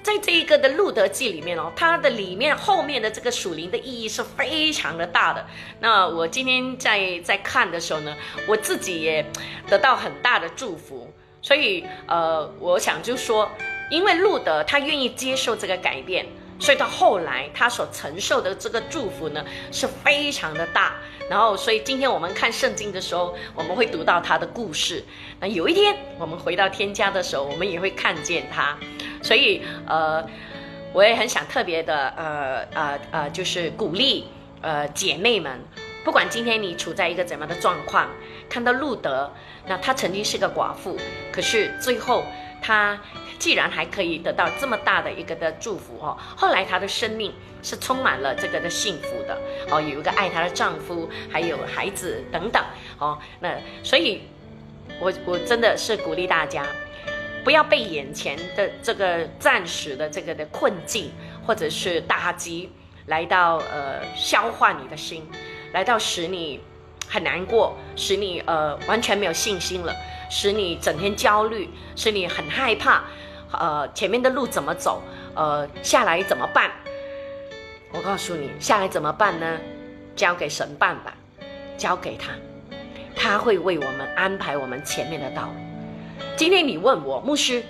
[0.01, 5.45] 在这一个的路德记里面哦，它的里面后面的这个属灵的意义是非常的大的。
[5.79, 8.15] 那我今天在在看的时候呢，
[8.47, 9.23] 我自己也
[9.67, 11.07] 得到很大的祝福。
[11.39, 13.47] 所以，呃，我想就说。
[13.89, 16.25] 因为路德他愿意接受这个改变，
[16.59, 20.95] 所以到后来他所承受的这个祝福呢是非常的大。
[21.29, 25.03] 然后，所以今天我们看圣经的时候，我们会读到他的故事。
[25.39, 28.77] 那有一天我们回到天家的时候，我们也会看见他。
[29.23, 30.23] 所以，呃，
[30.93, 34.27] 我也很想特别的，呃呃呃，就是鼓励
[34.61, 35.59] 呃姐妹们，
[36.03, 38.07] 不管今天你处在一个怎么的状况，
[38.47, 39.33] 看到路德，
[39.67, 40.95] 那他曾经是个寡妇，
[41.31, 42.23] 可是最后
[42.61, 42.99] 他。
[43.37, 49.37] 既然还可以得到这么大的一个的祝福哦，后来她的生命是充满了这个的幸福的
[49.69, 52.63] 哦，有一个爱她的丈夫，还有孩子等等
[52.97, 53.17] 哦。
[53.39, 54.21] 那所以，
[54.99, 56.65] 我我真的是鼓励大家，
[57.43, 61.11] 不要被眼前的这个暂时的这个的困境
[61.45, 62.71] 或者是打击
[63.07, 65.27] 来到呃消化你的心，
[65.73, 66.61] 来到使你
[67.07, 69.93] 很难过，使你呃完全没有信心了，
[70.29, 73.03] 使你整天焦虑，使你很害怕。
[73.59, 75.01] 呃，前面的路怎么走？
[75.35, 76.71] 呃，下来怎么办？
[77.91, 79.57] 我告诉你，下来怎么办呢？
[80.15, 81.13] 交给神办吧，
[81.77, 82.31] 交给他，
[83.15, 85.53] 他会为我们安排我们前面的道路。
[86.37, 87.63] 今天你问我牧师，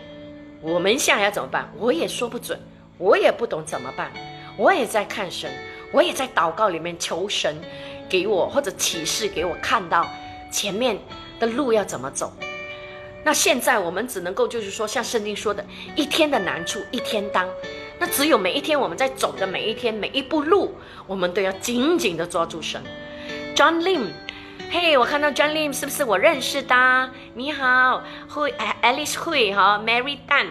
[0.61, 1.69] 我们下来要怎么办？
[1.77, 2.59] 我也说不准，
[2.97, 4.11] 我也不懂怎么办。
[4.57, 5.51] 我也在看神，
[5.91, 7.55] 我也在祷告里面求神
[8.07, 10.07] 给我或者启示给我看到
[10.51, 10.97] 前面
[11.39, 12.31] 的路要怎么走。
[13.25, 15.65] 那现在我们只能够就是说，像圣经说的，
[15.95, 17.49] 一天的难处一天当。
[17.97, 20.75] 那只有每一天我们在走的每一天每一步路，
[21.07, 22.79] 我们都要紧紧的抓住神。
[23.55, 24.09] John Lim，
[24.69, 27.09] 嘿，我看到 John Lim 是不是我认识的？
[27.33, 28.53] 你好，会
[28.83, 30.49] Alice 会哈，Mary Dan，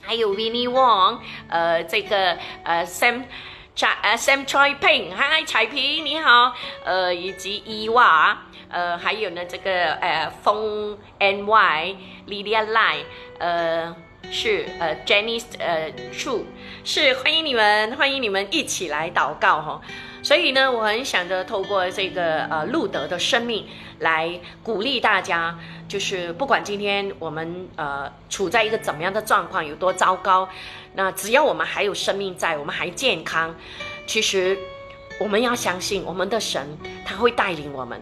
[0.00, 3.22] 还有 Winnie Wong，呃，这个呃 Sam。
[3.74, 6.52] 彩呃，Sam Choi Ping，嗨，彩萍你好，
[6.84, 8.36] 呃，以及伊娃，
[8.68, 12.96] 呃，还有呢，这个呃，风 NY，Lydia Lai，
[13.38, 13.96] 呃，
[14.30, 16.44] 是呃，Jenny 呃，Chu，
[16.84, 19.80] 是欢迎你们，欢迎你们一起来祷告哈。
[20.22, 23.66] 所以呢，我很想着透过这个呃路德的生命
[23.98, 25.58] 来鼓励大家，
[25.88, 30.48] 就是不管今天我们呃处在一个怎么样的状况，有多糟糕，
[30.94, 33.54] 那只要我们还有生命在，我们还健康，
[34.06, 34.58] 其实
[35.18, 36.66] 我们要相信我们的神，
[37.04, 38.00] 他会带领我们，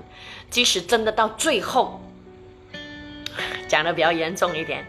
[0.50, 2.00] 即使真的到最后，
[3.68, 4.86] 讲的比较严重一点，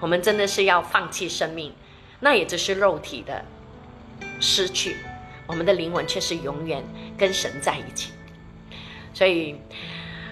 [0.00, 1.72] 我们真的是要放弃生命，
[2.20, 3.44] 那也只是肉体的
[4.40, 4.96] 失去。
[5.48, 6.82] 我们的灵魂却是永远
[7.18, 8.12] 跟神在一起，
[9.12, 9.60] 所以，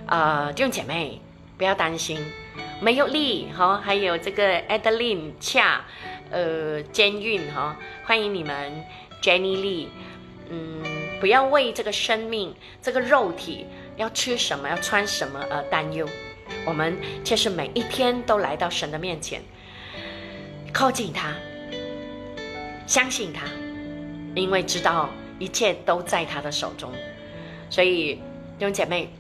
[0.07, 1.21] 呃，弟兄姐妹
[1.59, 2.25] 不要担心，
[2.81, 5.85] 没有力哈，还有这个 Adeline 恰，
[6.31, 8.85] 呃，监运哈，欢迎你们
[9.21, 9.89] Jenny Lee，
[10.49, 10.83] 嗯，
[11.21, 13.67] 不要为这个生命、这个肉体
[13.97, 16.09] 要吃什么、要穿什么而担忧，
[16.65, 19.43] 我们却是每一天都来到神的面前，
[20.73, 21.35] 靠近他，
[22.87, 23.47] 相信他。
[24.37, 25.11] 因为知道
[25.41, 26.93] 一切都在他的手中，
[27.69, 29.11] 所以弟兄姐妹，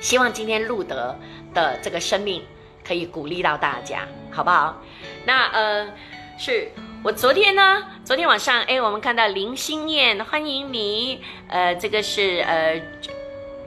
[0.00, 1.18] 希望今天路德
[1.52, 2.40] 的这个生命
[2.84, 4.82] 可以鼓励到大家，好不好？
[5.24, 5.88] 那呃，
[6.36, 6.68] 是
[7.04, 12.80] 我昨天呢，昨天晚上哎，我们看到林心燕，欢迎你，呃，这个是呃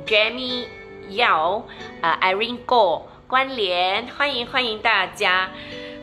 [0.05, 0.65] ，Jamie
[1.09, 1.63] Yao，
[2.01, 5.49] 啊，Irene Go 关联，欢迎欢迎大家。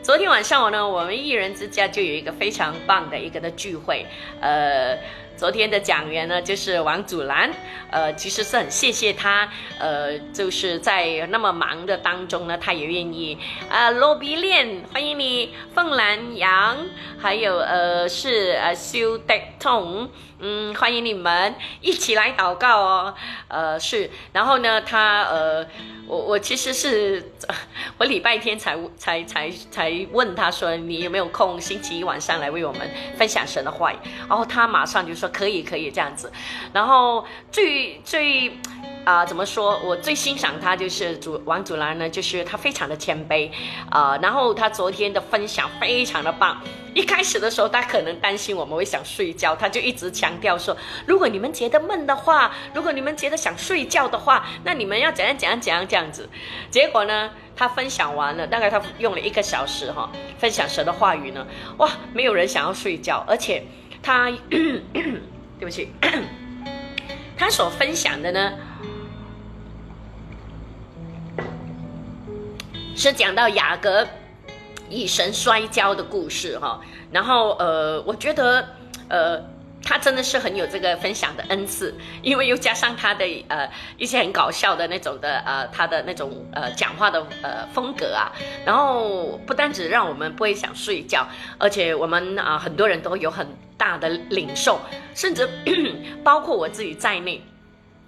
[0.01, 4.05] 昨天晚上我呢，我们艺人之家就有一个非常棒的一个的聚会，
[4.41, 4.97] 呃。
[5.37, 7.51] 昨天的讲员呢，就是王祖蓝，
[7.91, 13.37] 呃，其实是很谢谢他，呃，就是在那么忙的当中呢，他也愿意，
[13.69, 16.77] 啊，罗比链，欢迎你，凤兰杨，
[17.19, 20.09] 还有呃是呃修德通，
[20.39, 23.15] 嗯，欢迎你们一起来祷告哦，
[23.49, 25.67] 呃是，然后呢，他呃，
[26.07, 27.31] 我我其实是
[27.97, 35.29] 我礼拜天才才才才问他说，你有没有空星期一晚上来为我们分享神的话语，然后他马上就说。
[35.35, 36.31] 可以可以这样子，
[36.71, 38.57] 然后最最
[39.05, 39.79] 啊怎么说？
[39.83, 43.49] 我最欣赏他就是主王祖蓝呢，就是他非常的谦卑
[43.89, 44.17] 啊。
[44.21, 46.61] 然后他昨天的分享非常的棒。
[46.93, 50.75] 一开始的时候，他可能担心我们会想睡觉，他就一直强调说：
[51.05, 56.27] 如果你们觉得闷的话，如果你们觉得想睡觉的话，那你们要怎样怎样怎样这样子。
[56.71, 61.45] 结果呢，他分享完了，大概他用了一个小时哈，分享神的话语呢，
[61.77, 63.63] 哇，没有人想要睡觉，而且。
[64.03, 65.89] 他， 对不起，
[67.35, 68.53] 他所分享的呢，
[72.95, 74.07] 是讲到雅各
[74.89, 76.79] 以神摔跤的故事哈。
[77.11, 78.67] 然后呃，我觉得
[79.09, 79.39] 呃，
[79.83, 88.31] 他真的是很有这个分享的恩赐，因为又加上他的呃一些很搞笑的那种的呃他的那种呃讲话的呃风格啊。
[88.65, 91.27] 然后不单只让我们不会想睡觉，
[91.57, 93.47] 而且我们啊很多人都有很。
[93.77, 94.79] 大的领受，
[95.13, 95.45] 甚至
[96.23, 97.43] 包括我自己在内，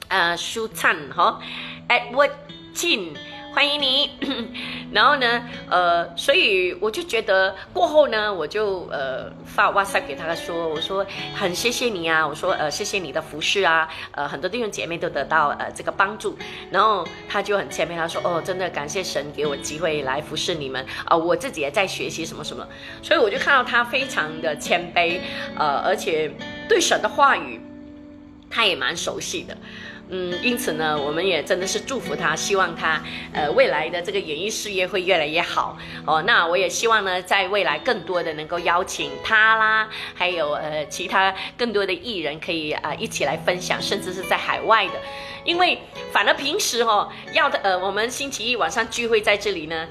[0.08, 1.42] 呃，舒灿哈
[1.90, 2.32] ，Edward
[2.74, 3.18] Jin，
[3.58, 4.12] 欢迎你。
[4.94, 11.04] 然后呢，呃，所以我就觉得过后呢，我就呃发 WhatsApp 给他说，我说
[11.34, 16.38] 很谢谢你啊，我说呃谢谢你的服饰啊，呃很多弟兄姐妹都得到呃这个帮助。
[16.70, 22.64] 然后他就很谦卑，他说哦真的感谢神给我机会来服侍你们啊，我自己也在学习什么什么。
[23.02, 25.20] 所以我就看到他非常的谦卑，
[25.58, 26.32] 呃而且
[26.70, 27.60] 对神的话语
[28.52, 29.58] 他也蛮熟悉的。
[30.10, 33.04] 嗯，因此呢，我们也真的是祝福他，希望他
[33.34, 36.22] 呃未来的这个演艺事业会越来越好哦。
[36.22, 44.94] 那我也希望呢，在未来更多的能够邀请他啦，还有呃其他更多的艺人可以啊一起来分享，甚至是在海外的，
[45.44, 45.78] 因为
[46.14, 49.88] 反而平时哦要的呃我们星期一晚上聚会在这里呢，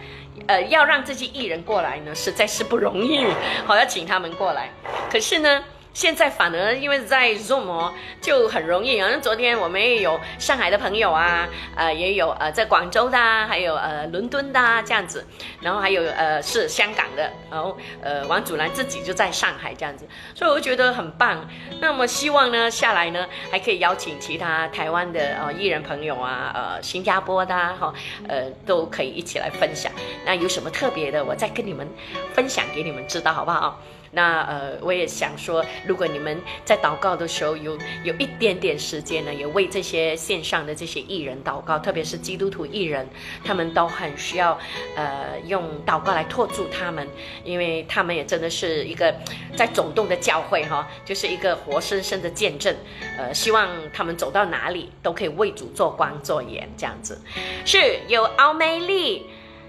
[0.47, 3.27] 呃要让这些艺人过来呢实在是不容易，
[3.67, 4.71] 好要请他们过来，
[5.11, 5.63] 可是呢。
[5.97, 7.91] 现在反而因为在 Zoom
[8.21, 15.27] 就很容易，好像昨天我们也有上海的朋友啊，呃，也有呃在广州的，还有呃伦敦的这样子，
[15.59, 21.49] 然后还有呃是香港的，然后呃王祖蓝自己就在上海这样子，所以我觉得很棒。
[21.81, 27.95] 那么希望呢下来呢还可以邀请其他台湾的呃艺人朋友啊，呃新加坡的哈，
[28.29, 29.91] 呃都可以一起来分享。
[30.27, 31.89] 那有什么特别的，我再跟你们
[32.35, 33.81] 分享给你们知道，好不好？
[34.17, 43.07] 那呃，我也想说，如果你们在祷告的时候有有一点点时间呢，也为这些线上的这些艺人祷告，特别是基督徒艺人，
[43.45, 44.59] 他们都很需要，
[44.97, 47.07] 呃，用祷告来托住他们，
[47.45, 49.15] 因为他们也真的是一个
[49.55, 52.75] 在走动的教会哈，就是一个活生生的见证，
[53.19, 57.21] 呃，希望他们走到哪里都可以为主做光做盐这样子，
[57.67, 59.27] 是有奥美丽。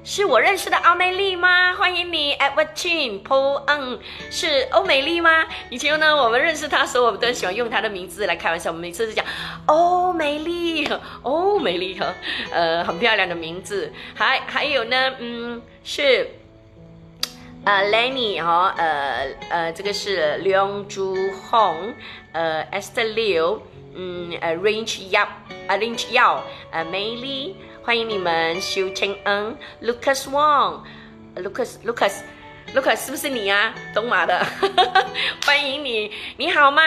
[0.10, 1.74] 是我认识的欧美丽吗？
[1.74, 4.00] 欢迎你，Edward Chin Paul N，
[4.32, 5.46] 是欧美丽吗？
[5.70, 8.70] 以前呢，我们认识他时候，我们都喜欢用他的名字来开玩笑。
[8.70, 9.26] 我们每次都讲
[9.66, 10.88] 欧美丽，
[11.24, 12.14] 欧美丽哈，
[12.52, 13.92] 呃，很漂亮的名字。
[14.16, 16.30] 还还有呢，嗯，是
[17.66, 21.94] 呃 Lenny 哈，呃呃，这个是梁珠红，
[22.32, 23.60] 呃 Esther Liu，
[23.94, 25.28] 嗯，呃 Range Yap，
[25.68, 26.40] 呃 Range Yao，
[26.72, 27.58] 呃美丽。
[27.88, 33.74] 欢迎你们，修清恩，Lucas Wong，Lucas，Lucas，Lucas 是不是你啊？
[33.96, 34.46] 东马的，
[35.46, 36.82] 欢迎你，你好吗？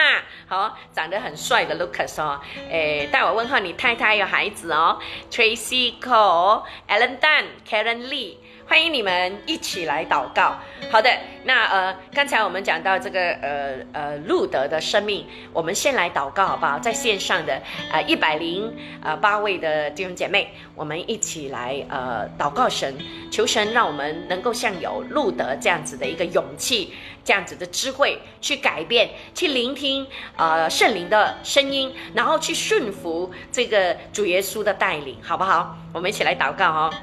[0.47, 2.39] 好，长得很帅的 Lucas 哦，
[2.69, 4.99] 诶，代我问候你太太有孩子哦
[5.31, 8.35] ，Tracy Cole，Alan Dan，Karen Lee。
[8.71, 10.57] 欢迎你们一起来祷告。
[10.89, 11.09] 好的，
[11.43, 16.79] 那呃，刚才我们讲到这个呃呃路德的生命，我们先来祷告好不好？
[16.79, 17.61] 在线上的
[17.91, 22.95] 呃一百零呃八位的弟兄姐妹，我们一起来呃祷告神，
[23.29, 26.93] 求神让我们能够像有路德这样子的一个勇气，
[27.25, 30.07] 这样子的智慧，去改变，去聆听
[30.37, 35.75] 呃圣灵的声音，然后去顺服这个主耶稣的带领，好不好？
[35.91, 36.93] 我们一起来祷告哦。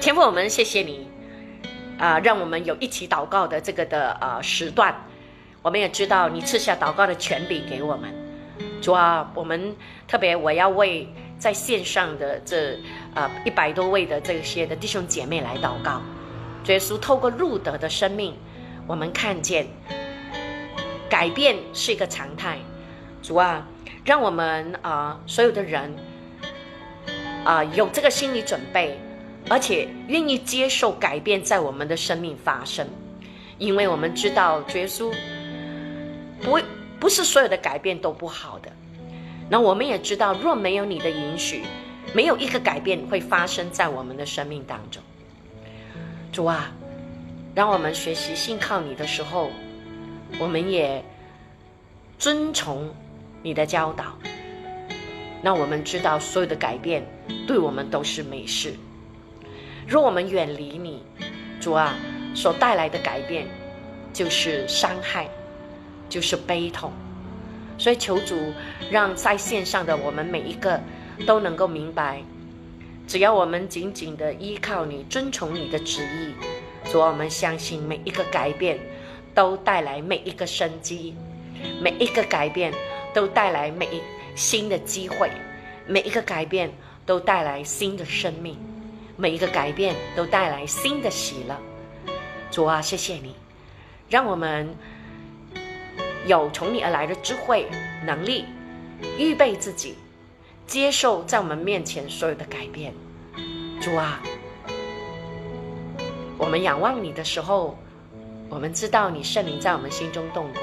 [0.00, 1.06] 天父，我们谢谢你，
[1.98, 4.94] 啊，让我们有一起祷告的这个的呃时段。
[5.60, 8.10] 我们也知道你赐下祷告的权柄给我们。
[8.80, 9.76] 主啊，我们
[10.08, 11.06] 特别我要为
[11.38, 12.78] 在线上的这
[13.14, 16.00] 呃一百多位的这些的弟兄姐妹来祷告。
[16.64, 18.34] 耶稣透过路德的生命，
[18.86, 19.66] 我们看见
[21.10, 22.56] 改变是一个常态。
[23.22, 23.68] 主啊，
[24.06, 25.94] 让我们啊所有的人
[27.44, 28.98] 啊有这个心理准备。
[29.50, 32.86] 而且愿意接受改变在我们的生命发生，
[33.58, 35.12] 因为我们知道耶稣
[36.40, 36.60] 不
[37.00, 38.70] 不是所有的改变都不好的。
[39.48, 41.64] 那我们也知道，若没有你的允许，
[42.14, 45.02] 没有一个改变会发生在我们的生命当中。
[46.30, 46.72] 主啊，
[47.52, 49.50] 让我们学习信靠你的时候，
[50.38, 51.04] 我们也
[52.20, 52.88] 遵从
[53.42, 54.16] 你的教导。
[55.42, 57.04] 那我们知道，所有的改变
[57.48, 58.74] 对我们都是美事。
[59.90, 61.02] 若我们远离你，
[61.60, 61.96] 主啊，
[62.32, 63.44] 所带来的改变
[64.12, 65.28] 就是伤害，
[66.08, 66.92] 就是悲痛。
[67.76, 68.36] 所以求主
[68.88, 70.80] 让在线上的我们每一个
[71.26, 72.22] 都能够明白，
[73.08, 76.34] 只要我们紧紧的依靠你，遵从你的旨意，
[76.88, 78.78] 主，我们相信每一个改变
[79.34, 81.16] 都带来每一个生机，
[81.82, 82.72] 每一个改变
[83.12, 84.00] 都带来每一
[84.36, 85.28] 新的机会，
[85.84, 86.70] 每一个改变
[87.04, 88.56] 都带来新的生命。
[89.20, 91.54] 每一个改变都带来新的喜乐，
[92.50, 93.36] 主啊，谢谢你，
[94.08, 94.74] 让我们
[96.24, 97.68] 有从你而来的智慧
[98.06, 98.46] 能力，
[99.18, 99.94] 预备自己，
[100.66, 102.94] 接受在我们面前所有的改变。
[103.78, 104.22] 主啊，
[106.38, 107.76] 我们仰望你的时候，
[108.48, 110.62] 我们知道你圣灵在我们心中动工。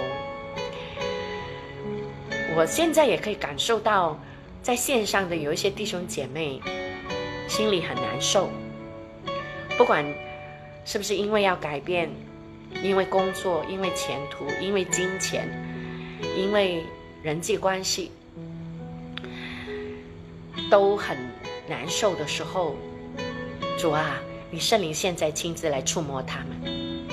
[2.55, 4.19] 我现在也可以感受到，
[4.63, 6.59] 在线上的有一些弟兄姐妹。
[7.47, 8.49] 心里很难受，
[9.77, 10.05] 不管
[10.85, 12.09] 是不是因为要改变，
[12.83, 15.47] 因为工作，因为前途，因为金钱，
[16.35, 16.83] 因为
[17.23, 18.11] 人际关系，
[20.69, 21.17] 都很
[21.69, 22.75] 难受的时候，
[23.77, 24.17] 主啊，
[24.51, 27.07] 你圣灵现在亲自来触摸他们。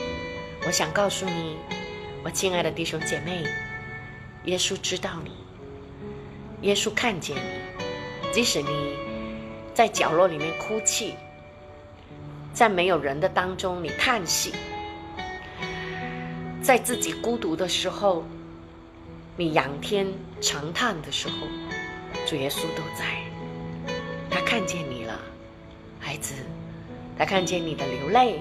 [0.67, 1.57] 我想告诉你，
[2.25, 3.45] 我亲爱的弟兄姐妹，
[4.45, 5.31] 耶稣知道你，
[6.69, 9.04] 耶稣看见你，即使你。
[9.75, 11.17] 在角落里面哭泣，
[12.53, 14.55] 在没有人的当中你叹息，
[16.63, 18.25] 在自己孤独的时候，
[19.37, 20.07] 你仰天
[20.41, 21.35] 长叹的时候，
[22.25, 23.05] 主耶稣都在。
[24.31, 25.19] 他看见你了，
[25.99, 26.35] 孩子，
[27.19, 28.41] 他看见你的流泪，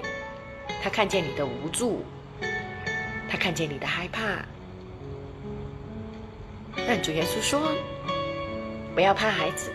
[0.83, 2.05] 他看见你的无助，
[3.27, 4.21] 他看见你的害怕。
[6.87, 7.59] 但主耶稣说
[8.93, 9.71] ：“不要怕，孩子。”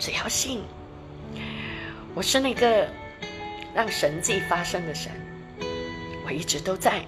[0.00, 0.62] 只要信，
[2.14, 2.88] 我是那个
[3.74, 5.12] 让神迹发生的神，
[6.24, 7.04] 我一直都在，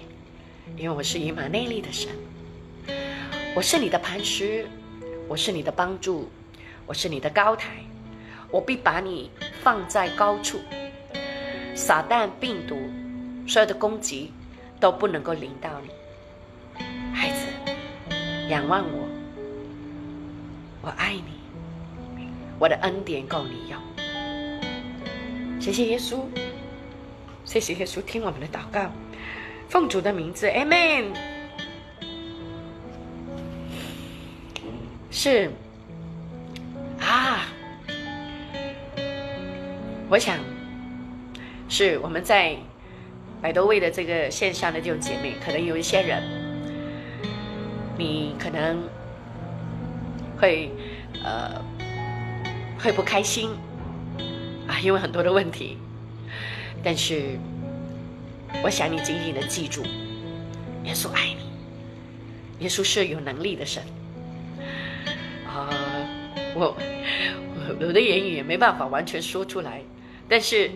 [0.77, 2.11] 因为我是以马内利的神，
[3.57, 4.67] 我是你的磐石，
[5.27, 6.31] 我是你的帮助，
[6.85, 7.71] 我是你的高台，
[8.51, 9.31] 我必把你
[9.63, 10.61] 放在高处，
[11.75, 12.77] 撒旦、病毒、
[13.49, 14.31] 所有的攻击
[14.79, 16.85] 都不能够临到你，
[17.15, 17.47] 孩子，
[18.51, 19.09] 仰望我，
[20.83, 21.42] 我爱你。
[22.63, 23.77] 我的恩典够你用，
[25.61, 26.21] 谢谢耶稣，
[27.45, 28.89] 谢谢耶稣听我们的祷告，
[29.69, 31.07] 奉主的名字，Amen。
[35.11, 35.51] 是。
[37.01, 37.49] 啊，
[40.09, 40.39] 我想。
[41.69, 42.57] 是我们在
[43.41, 46.23] 百多位的这个线上的这种姐妹，可能有一些人，
[47.99, 48.81] 你可能
[50.39, 50.71] 会
[51.25, 51.61] 呃
[52.83, 53.51] 会不开心
[54.67, 55.79] 啊，因为很多的问题，
[56.83, 57.39] 但是
[58.63, 59.83] 我想你紧紧的记住，
[60.85, 63.83] 耶稣爱你，耶稣是有能力的神
[65.47, 65.71] 啊，
[66.55, 66.77] 我
[67.71, 69.81] 我我的言语也没办法完全说出来，
[70.29, 70.71] 但是。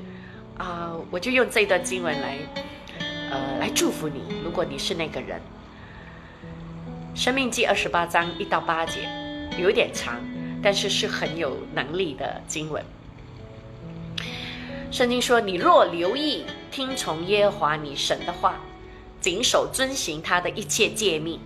[0.58, 2.38] 啊，我就用这段经文来，
[3.30, 4.22] 呃，来祝福你。
[4.42, 5.38] 如果你是那个人，
[7.14, 9.06] 《生命记》二十八章一到八节，
[9.60, 10.18] 有点长，
[10.66, 12.84] 但是是很有能力的经文。
[14.90, 18.58] 圣经说：“你若留意听从耶和华你神的话，
[19.20, 21.38] 谨守遵行他的一切诫命，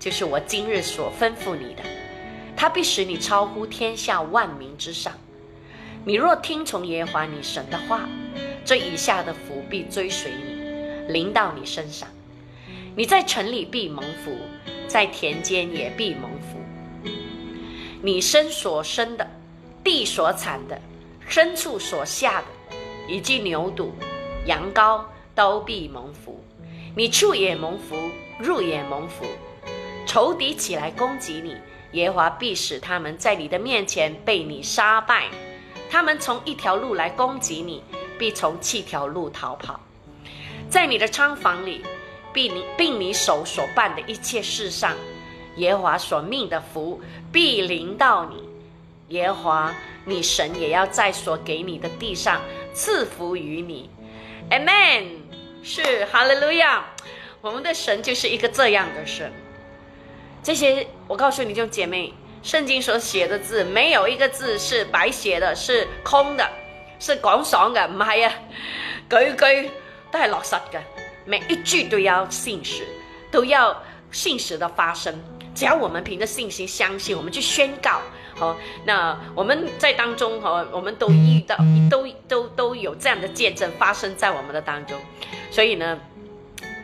[0.00, 1.82] 就是我今日所吩咐你的，
[2.56, 5.12] 他必使你超乎天下万民之上。
[6.06, 8.08] 你若听从耶和华你神的话。”
[8.64, 12.08] 这以下的福必追随你，临到你身上。
[12.96, 14.34] 你在城里必蒙福，
[14.88, 16.30] 在田间也必蒙。
[18.04, 19.26] 你身所生的，
[19.82, 20.78] 地所产的，
[21.26, 22.76] 牲畜所下的，
[23.08, 23.88] 以及牛犊、
[24.44, 25.02] 羊羔，
[25.34, 26.38] 都必蒙福。
[26.94, 27.96] 你出也蒙福，
[28.38, 29.24] 入也蒙福。
[30.04, 31.56] 仇敌起来攻击你，
[31.92, 35.30] 耶和华必使他们在你的面前被你杀败。
[35.90, 37.82] 他们从一条路来攻击你。
[38.18, 39.80] 必从七条路逃跑，
[40.70, 41.82] 在你的仓房里，
[42.34, 44.94] 并你并你手所办的一切事上，
[45.56, 47.00] 耶和华所命的福
[47.32, 48.48] 必临到你。
[49.08, 49.74] 耶和华
[50.04, 52.40] 你神也要在所给你的地上
[52.72, 53.90] 赐福于你。
[54.50, 55.04] Amen。
[55.62, 56.84] 是哈利路亚。
[57.40, 59.32] 我们的神就是一个这样的神。
[60.42, 66.46] 这些我告诉你，就姐妹，圣经所写的字，没有一个字是白写的，是空的。
[67.00, 68.32] 是讲爽的，唔系啊，
[69.10, 69.70] 句句
[70.10, 70.80] 都系落实嘅，
[71.26, 72.86] 每一句都要信实，
[73.30, 73.76] 都要
[74.10, 75.14] 信实的发生。
[75.54, 78.00] 只要我们凭着信心相信，我们去宣告，
[78.34, 81.56] 好，那我们在当中，哈，我们都遇到，
[81.88, 85.00] 都都都有这样的见证发生在我们的当中。
[85.50, 85.98] 所以呢，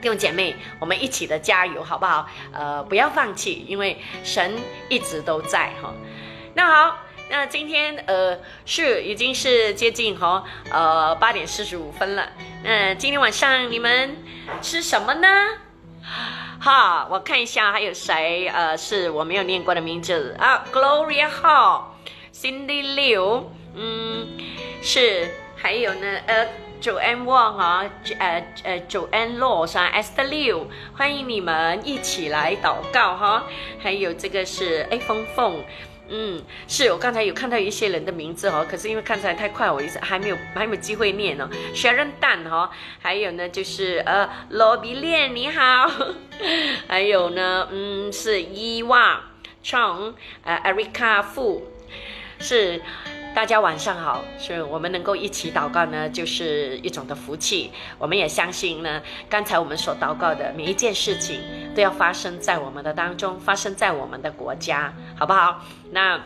[0.00, 2.28] 弟兄姐妹，我们一起的加油，好不好？
[2.52, 4.56] 呃，不要放弃，因为神
[4.88, 5.92] 一直都在，哈。
[6.54, 6.96] 那好。
[7.32, 12.28] 那今天呃是已经是接近哈呃八点四十五分了。
[12.64, 14.16] 那今天晚上你们
[14.60, 15.28] 吃什么呢？
[16.62, 23.44] 哈，我看一下还有谁呃是我没有念过的名字啊，Gloria Hall，Cindy Liu，
[23.74, 24.28] 嗯，
[24.82, 26.46] 是还有呢呃
[26.82, 27.84] Joanne Wang 哈，
[28.18, 33.44] 呃呃 Joanne Law 是 Esther Liu，欢迎你们一起来祷告哈。
[33.82, 35.64] 还有这个是哎凤凤。
[36.10, 41.48] 嗯，是我刚才有看到一些人的名字哦，可是因为看起来太快，我一直还没有还没有机会念呢。
[41.74, 45.90] Sharon Dan 哈，还有呢就是呃罗比恋你好，
[46.88, 49.20] 还有呢嗯是伊娃
[49.64, 51.62] Chong 呃 Erica Fu
[52.40, 52.82] 是。
[53.32, 57.70] 大家晚上好，是我们能够一起祷告呢，就是一种的福气。
[57.98, 61.40] 我们也相信呢，刚才我们所祷告的每一件事情，
[61.74, 65.64] 都要发生在我们的当中，发生在我们的国家，好不好？
[65.90, 66.20] 那。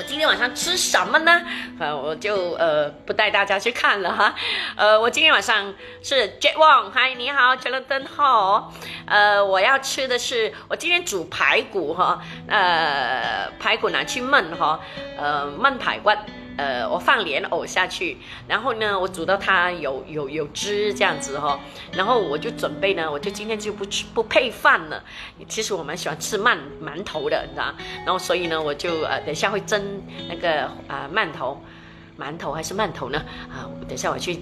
[0.00, 1.42] 我今天晚上吃什么呢？
[1.78, 4.34] 呃，我就呃不带大家去看了哈。
[4.74, 8.72] 呃，我今天晚上是 Jet Wang，嗨，你好，陈乐登好。
[9.04, 14.80] 呃，我要吃的是我今天煮排骨哈，呃，排骨拿去焖哈，
[15.18, 16.10] 呃，焖排骨。
[16.60, 21.58] 呃，我放莲藕下去，然后呢，我煮到它有有有汁这样子哈，
[21.92, 25.02] 然后我就准备呢，我就今天就不吃不配饭了。
[25.48, 27.72] 其实我蛮喜欢吃馒馒头的，你知道
[28.04, 31.62] 然后所以呢，我就呃等一下会蒸那个啊馒头，
[32.20, 33.18] 馒头还是馒头呢？
[33.48, 34.40] 啊，等下我去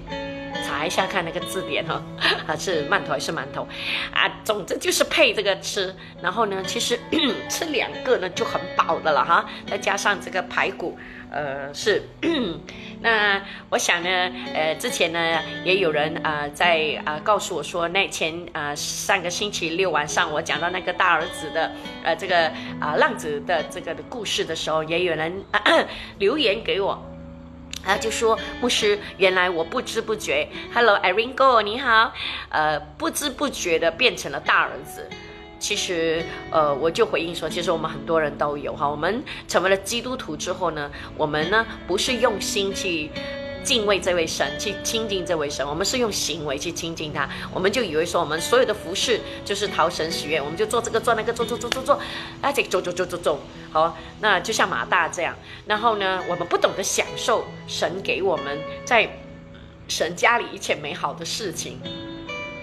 [0.66, 2.02] 查一下看那个字典哈，
[2.48, 3.66] 啊是馒头还是馒头？
[4.12, 5.94] 啊，总之就是配这个吃。
[6.20, 6.98] 然后呢，其实
[7.48, 10.98] 吃两个呢就很饱的了哈，再加上这个排骨。
[11.30, 12.02] 呃，是，
[13.02, 14.08] 那我想呢，
[14.54, 21.70] 呃，之前呢，也有人啊在啊告诉我说，那前啊上个星期六晚上我讲到那个大儿子的
[22.02, 22.48] 呃这个
[22.80, 25.44] 啊浪子的这个的故事的时候，也有人
[26.18, 26.98] 留言给我，
[27.88, 32.12] 他就说牧师，原来我不知不觉，Hello Irene Go，你好，
[32.50, 35.08] 呃不知不觉的变成了大儿子。
[35.58, 38.86] 其实，呃，我就回应说，其实我们很多人都有哈。
[38.86, 43.10] 我们成为了基督徒之后呢，我们呢不是用心去
[43.68, 47.28] 敬畏这位神，去亲近这位神，我们是用行为去亲近他。
[47.52, 52.00] 我们就以为说，我们所有的服饰就是讨神喜悦，我们就做这个做那个做做做做做，
[52.40, 53.38] 而且走走走走走，
[53.70, 55.36] 好，那就像马大这样。
[55.66, 59.06] 然后呢，我们不懂得享受神给我们在。
[59.90, 61.80] 神家里一切美好的事情。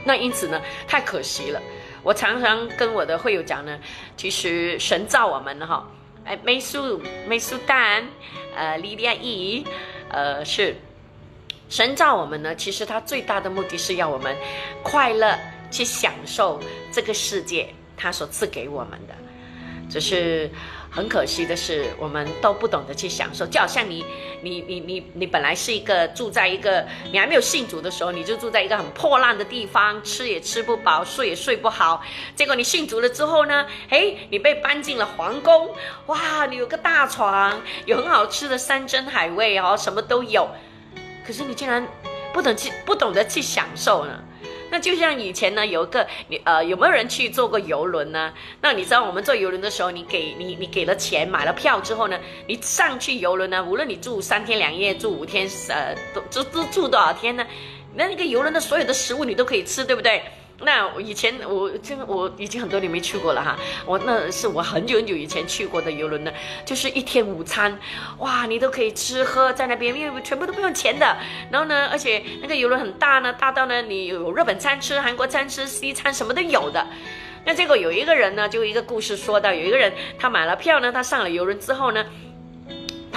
[0.03, 1.60] 那因此呢，太可惜了。
[2.03, 3.80] 我常常跟我的会友讲呢，
[4.16, 5.89] 其实神造我们哈，
[6.24, 8.08] 哎，美苏美苏丹，
[8.56, 9.66] 呃，莉莉亚伊，
[10.10, 10.76] 呃，是
[11.76, 12.55] 神造我们呢。
[12.55, 14.34] 其实他最大的目的是要我们
[14.82, 15.38] 快乐
[15.69, 16.57] 去享受
[16.89, 17.67] 这个世界，
[17.97, 19.13] 他所赐给我们的，
[19.89, 20.49] 只是。
[20.95, 24.05] 很可惜的是，我们都不懂得去享受，就好像你，
[24.41, 32.01] 你，你，你，你本来是一个住在一个你还没有信主的时候，你就住在一个很破烂的地方，吃也吃不饱，睡也睡不好。
[32.34, 35.69] 结果你信主了之后呢，哎，你被搬进了皇宫，
[36.05, 40.47] 哇，你有个大床，有很好吃的山珍海味哦，什么都有。
[41.26, 41.86] 可是你竟然
[42.34, 44.19] 不懂去，不懂得去享受呢？
[44.71, 48.34] 那就像以前呢，有一个你呃，有没有人去坐过游轮呢？
[48.61, 57.45] 那你知道我们坐游轮的时候，你给你你给了钱买了票之后呢，你上去游轮呢，无论你住三天两夜，住五天，呃，都都都住多少天呢？
[57.93, 60.21] 那那个游轮的所有的食物你都可以吃，对不对？
[60.60, 66.32] 那以前我真我已经很多年没去过了哈，我那是我很久很久以前去过的游轮呢，
[66.66, 67.78] 就是一天午餐，
[68.20, 71.18] 哇，你都可以吃喝在那边，因为全部都不用钱的。
[71.51, 76.86] 然后呢，而且那个游轮很大呢，大到呢你有日本餐吃、韩国餐吃、西餐什么都有的。
[77.43, 82.06] 那结果有一个人呢，就一个故事说到，有一个人他买了票呢，他上了游轮之后呢。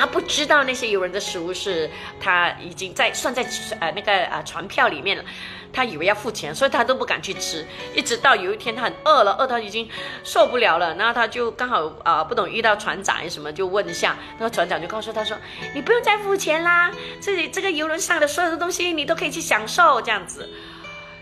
[0.00, 3.42] 他不知道那些游人的食物是他已经在算在
[3.80, 5.24] 呃那个呃船票里面了，
[5.72, 7.66] 他以为要付钱，所以他都不敢去吃。
[7.94, 9.88] 一直到有一天他很饿了，饿到已经
[10.24, 15.36] 受不了了，然后他就刚好啊不懂遇到船长什么，就问一下，那个船长就告诉他说
[15.74, 16.90] ：“你不用再付钱啦，
[17.20, 20.48] 这里这个游轮上的所有的东西你都可以去享受。”这样子，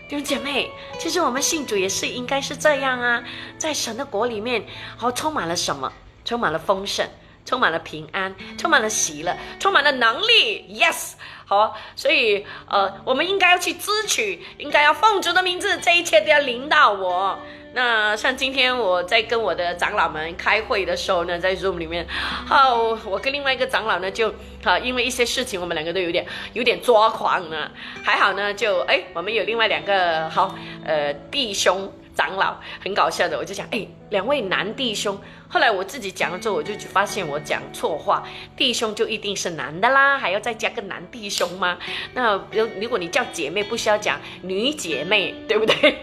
[0.09, 3.23] 弟兄姐妹，其实我们信主也是应该是这样啊，
[3.57, 5.91] 在神的国里面，好充满了什么？
[6.23, 7.07] 充满了丰盛。
[7.47, 10.67] 充满了平安，充满了喜乐，充满了能力。
[10.67, 11.13] Yes，
[11.49, 17.39] 好，所以呃，我们应该要去支取，应该要奉主的名字，这一切都要领导我。
[17.73, 22.05] 那像今天我在跟我的长老们开会的时候呢，在 Zoom 里面，
[22.45, 27.71] 好，我跟另外一个长老呢，就好，因为一些事情，我们两个都有点有点抓狂呢。
[28.03, 30.53] 还好呢，就哎，我们有另外两个好
[30.85, 31.89] 呃弟兄。
[32.17, 35.15] 长老很搞笑的，我就讲，哎，两位男弟兄。
[35.47, 41.77] 后来我自己讲了之后，我就发现我讲错话，弟兄就一定是男的啦，还要再加个男弟兄吗？
[42.15, 45.95] 那如如果你叫姐妹，不需要讲女姐妹，对不对？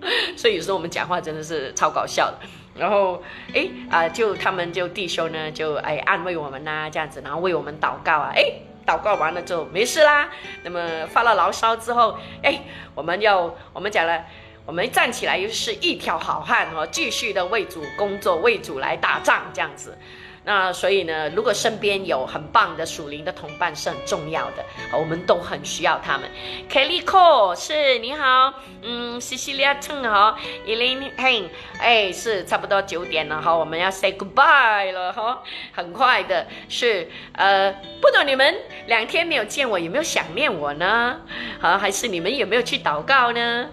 [0.36, 2.38] 所以有时候我们讲话真的是超搞笑的。
[2.74, 3.22] 然后，
[3.52, 8.42] 哎啊，就他们就弟兄呢，就哎安慰我们呐，这样子，然后为我们祷告啊，哎，
[8.86, 10.30] 祷告完了之后没事啦。
[10.64, 12.62] 那么发了牢骚之后，哎，
[12.94, 14.24] 我们要我们讲了。
[14.64, 19.98] 我们站起来又是一条好汉哦，继续的为主工作，为主来打仗这样子。
[20.44, 26.28] 那所以呢，如果身边有很棒的属灵的同伴是很重要的，我们都很需要他们。
[26.68, 28.52] Kelly Cole 是你好，
[28.82, 30.36] 嗯，Cecilia Chen 好
[30.66, 31.44] ，Elaine Heng
[31.78, 38.52] 哎是差不多九点了哈，我们要 say goodbye 了哈，很快的是呃，不懂你们
[38.88, 41.20] 两天没有见我，有没有想念我呢？
[41.60, 43.68] 好，还是你们有没有去祷告呢？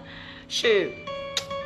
[0.52, 0.90] 是，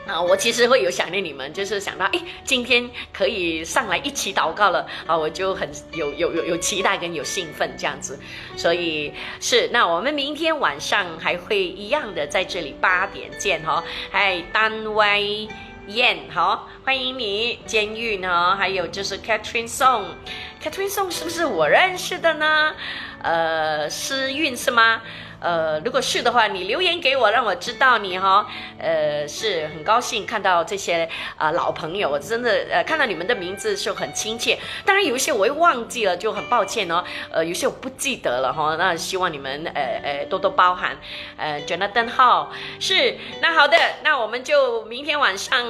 [0.07, 8.20] 啊，我其实会有想念你们，就是想到，哎，今天可以上来一起祷告了，啊，我就很有有有有期待跟有兴奋这样子，
[8.59, 9.11] 所以
[9.41, 15.49] 是，那我们明天晚上还会一样的在这里八点见哈，嗨，丹威
[15.87, 22.74] 燕，好，欢迎你，监狱呢，还有就是 Catherine Song，Catherine Song 是不是我认识的呢？
[23.22, 25.01] 呃，诗韵是吗？
[25.45, 28.47] 呃，如果是的话，你留言给我，让我知道你哈。
[28.78, 34.59] 呃，是很高兴看到这些啊老朋友，我真的呃看到你们的名字是很亲切。
[34.86, 37.05] 当然有一些我会忘记了，就很抱歉哦。
[37.30, 38.74] 呃，有些我不记得了哈。
[38.76, 40.97] 那希望你们呃呃多多包涵。
[41.36, 45.62] 呃，Jonathan 号是那好的，那我们就明天晚上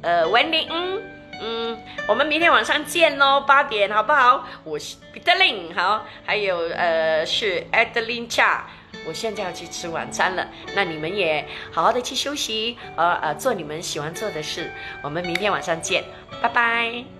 [0.00, 1.02] 呃 Wendy 嗯
[1.42, 4.48] 嗯，我们明天晚上见喽，八点好不好？
[4.64, 8.60] 我是 Peter Lin 好，还有呃是 Adeline Cha。
[9.06, 14.70] 我现在要去吃晚餐了，那你们也好好的去休息，呃呃，做你们喜欢做的事。
[15.02, 16.04] 我们明天晚上见，
[16.42, 17.17] 拜拜。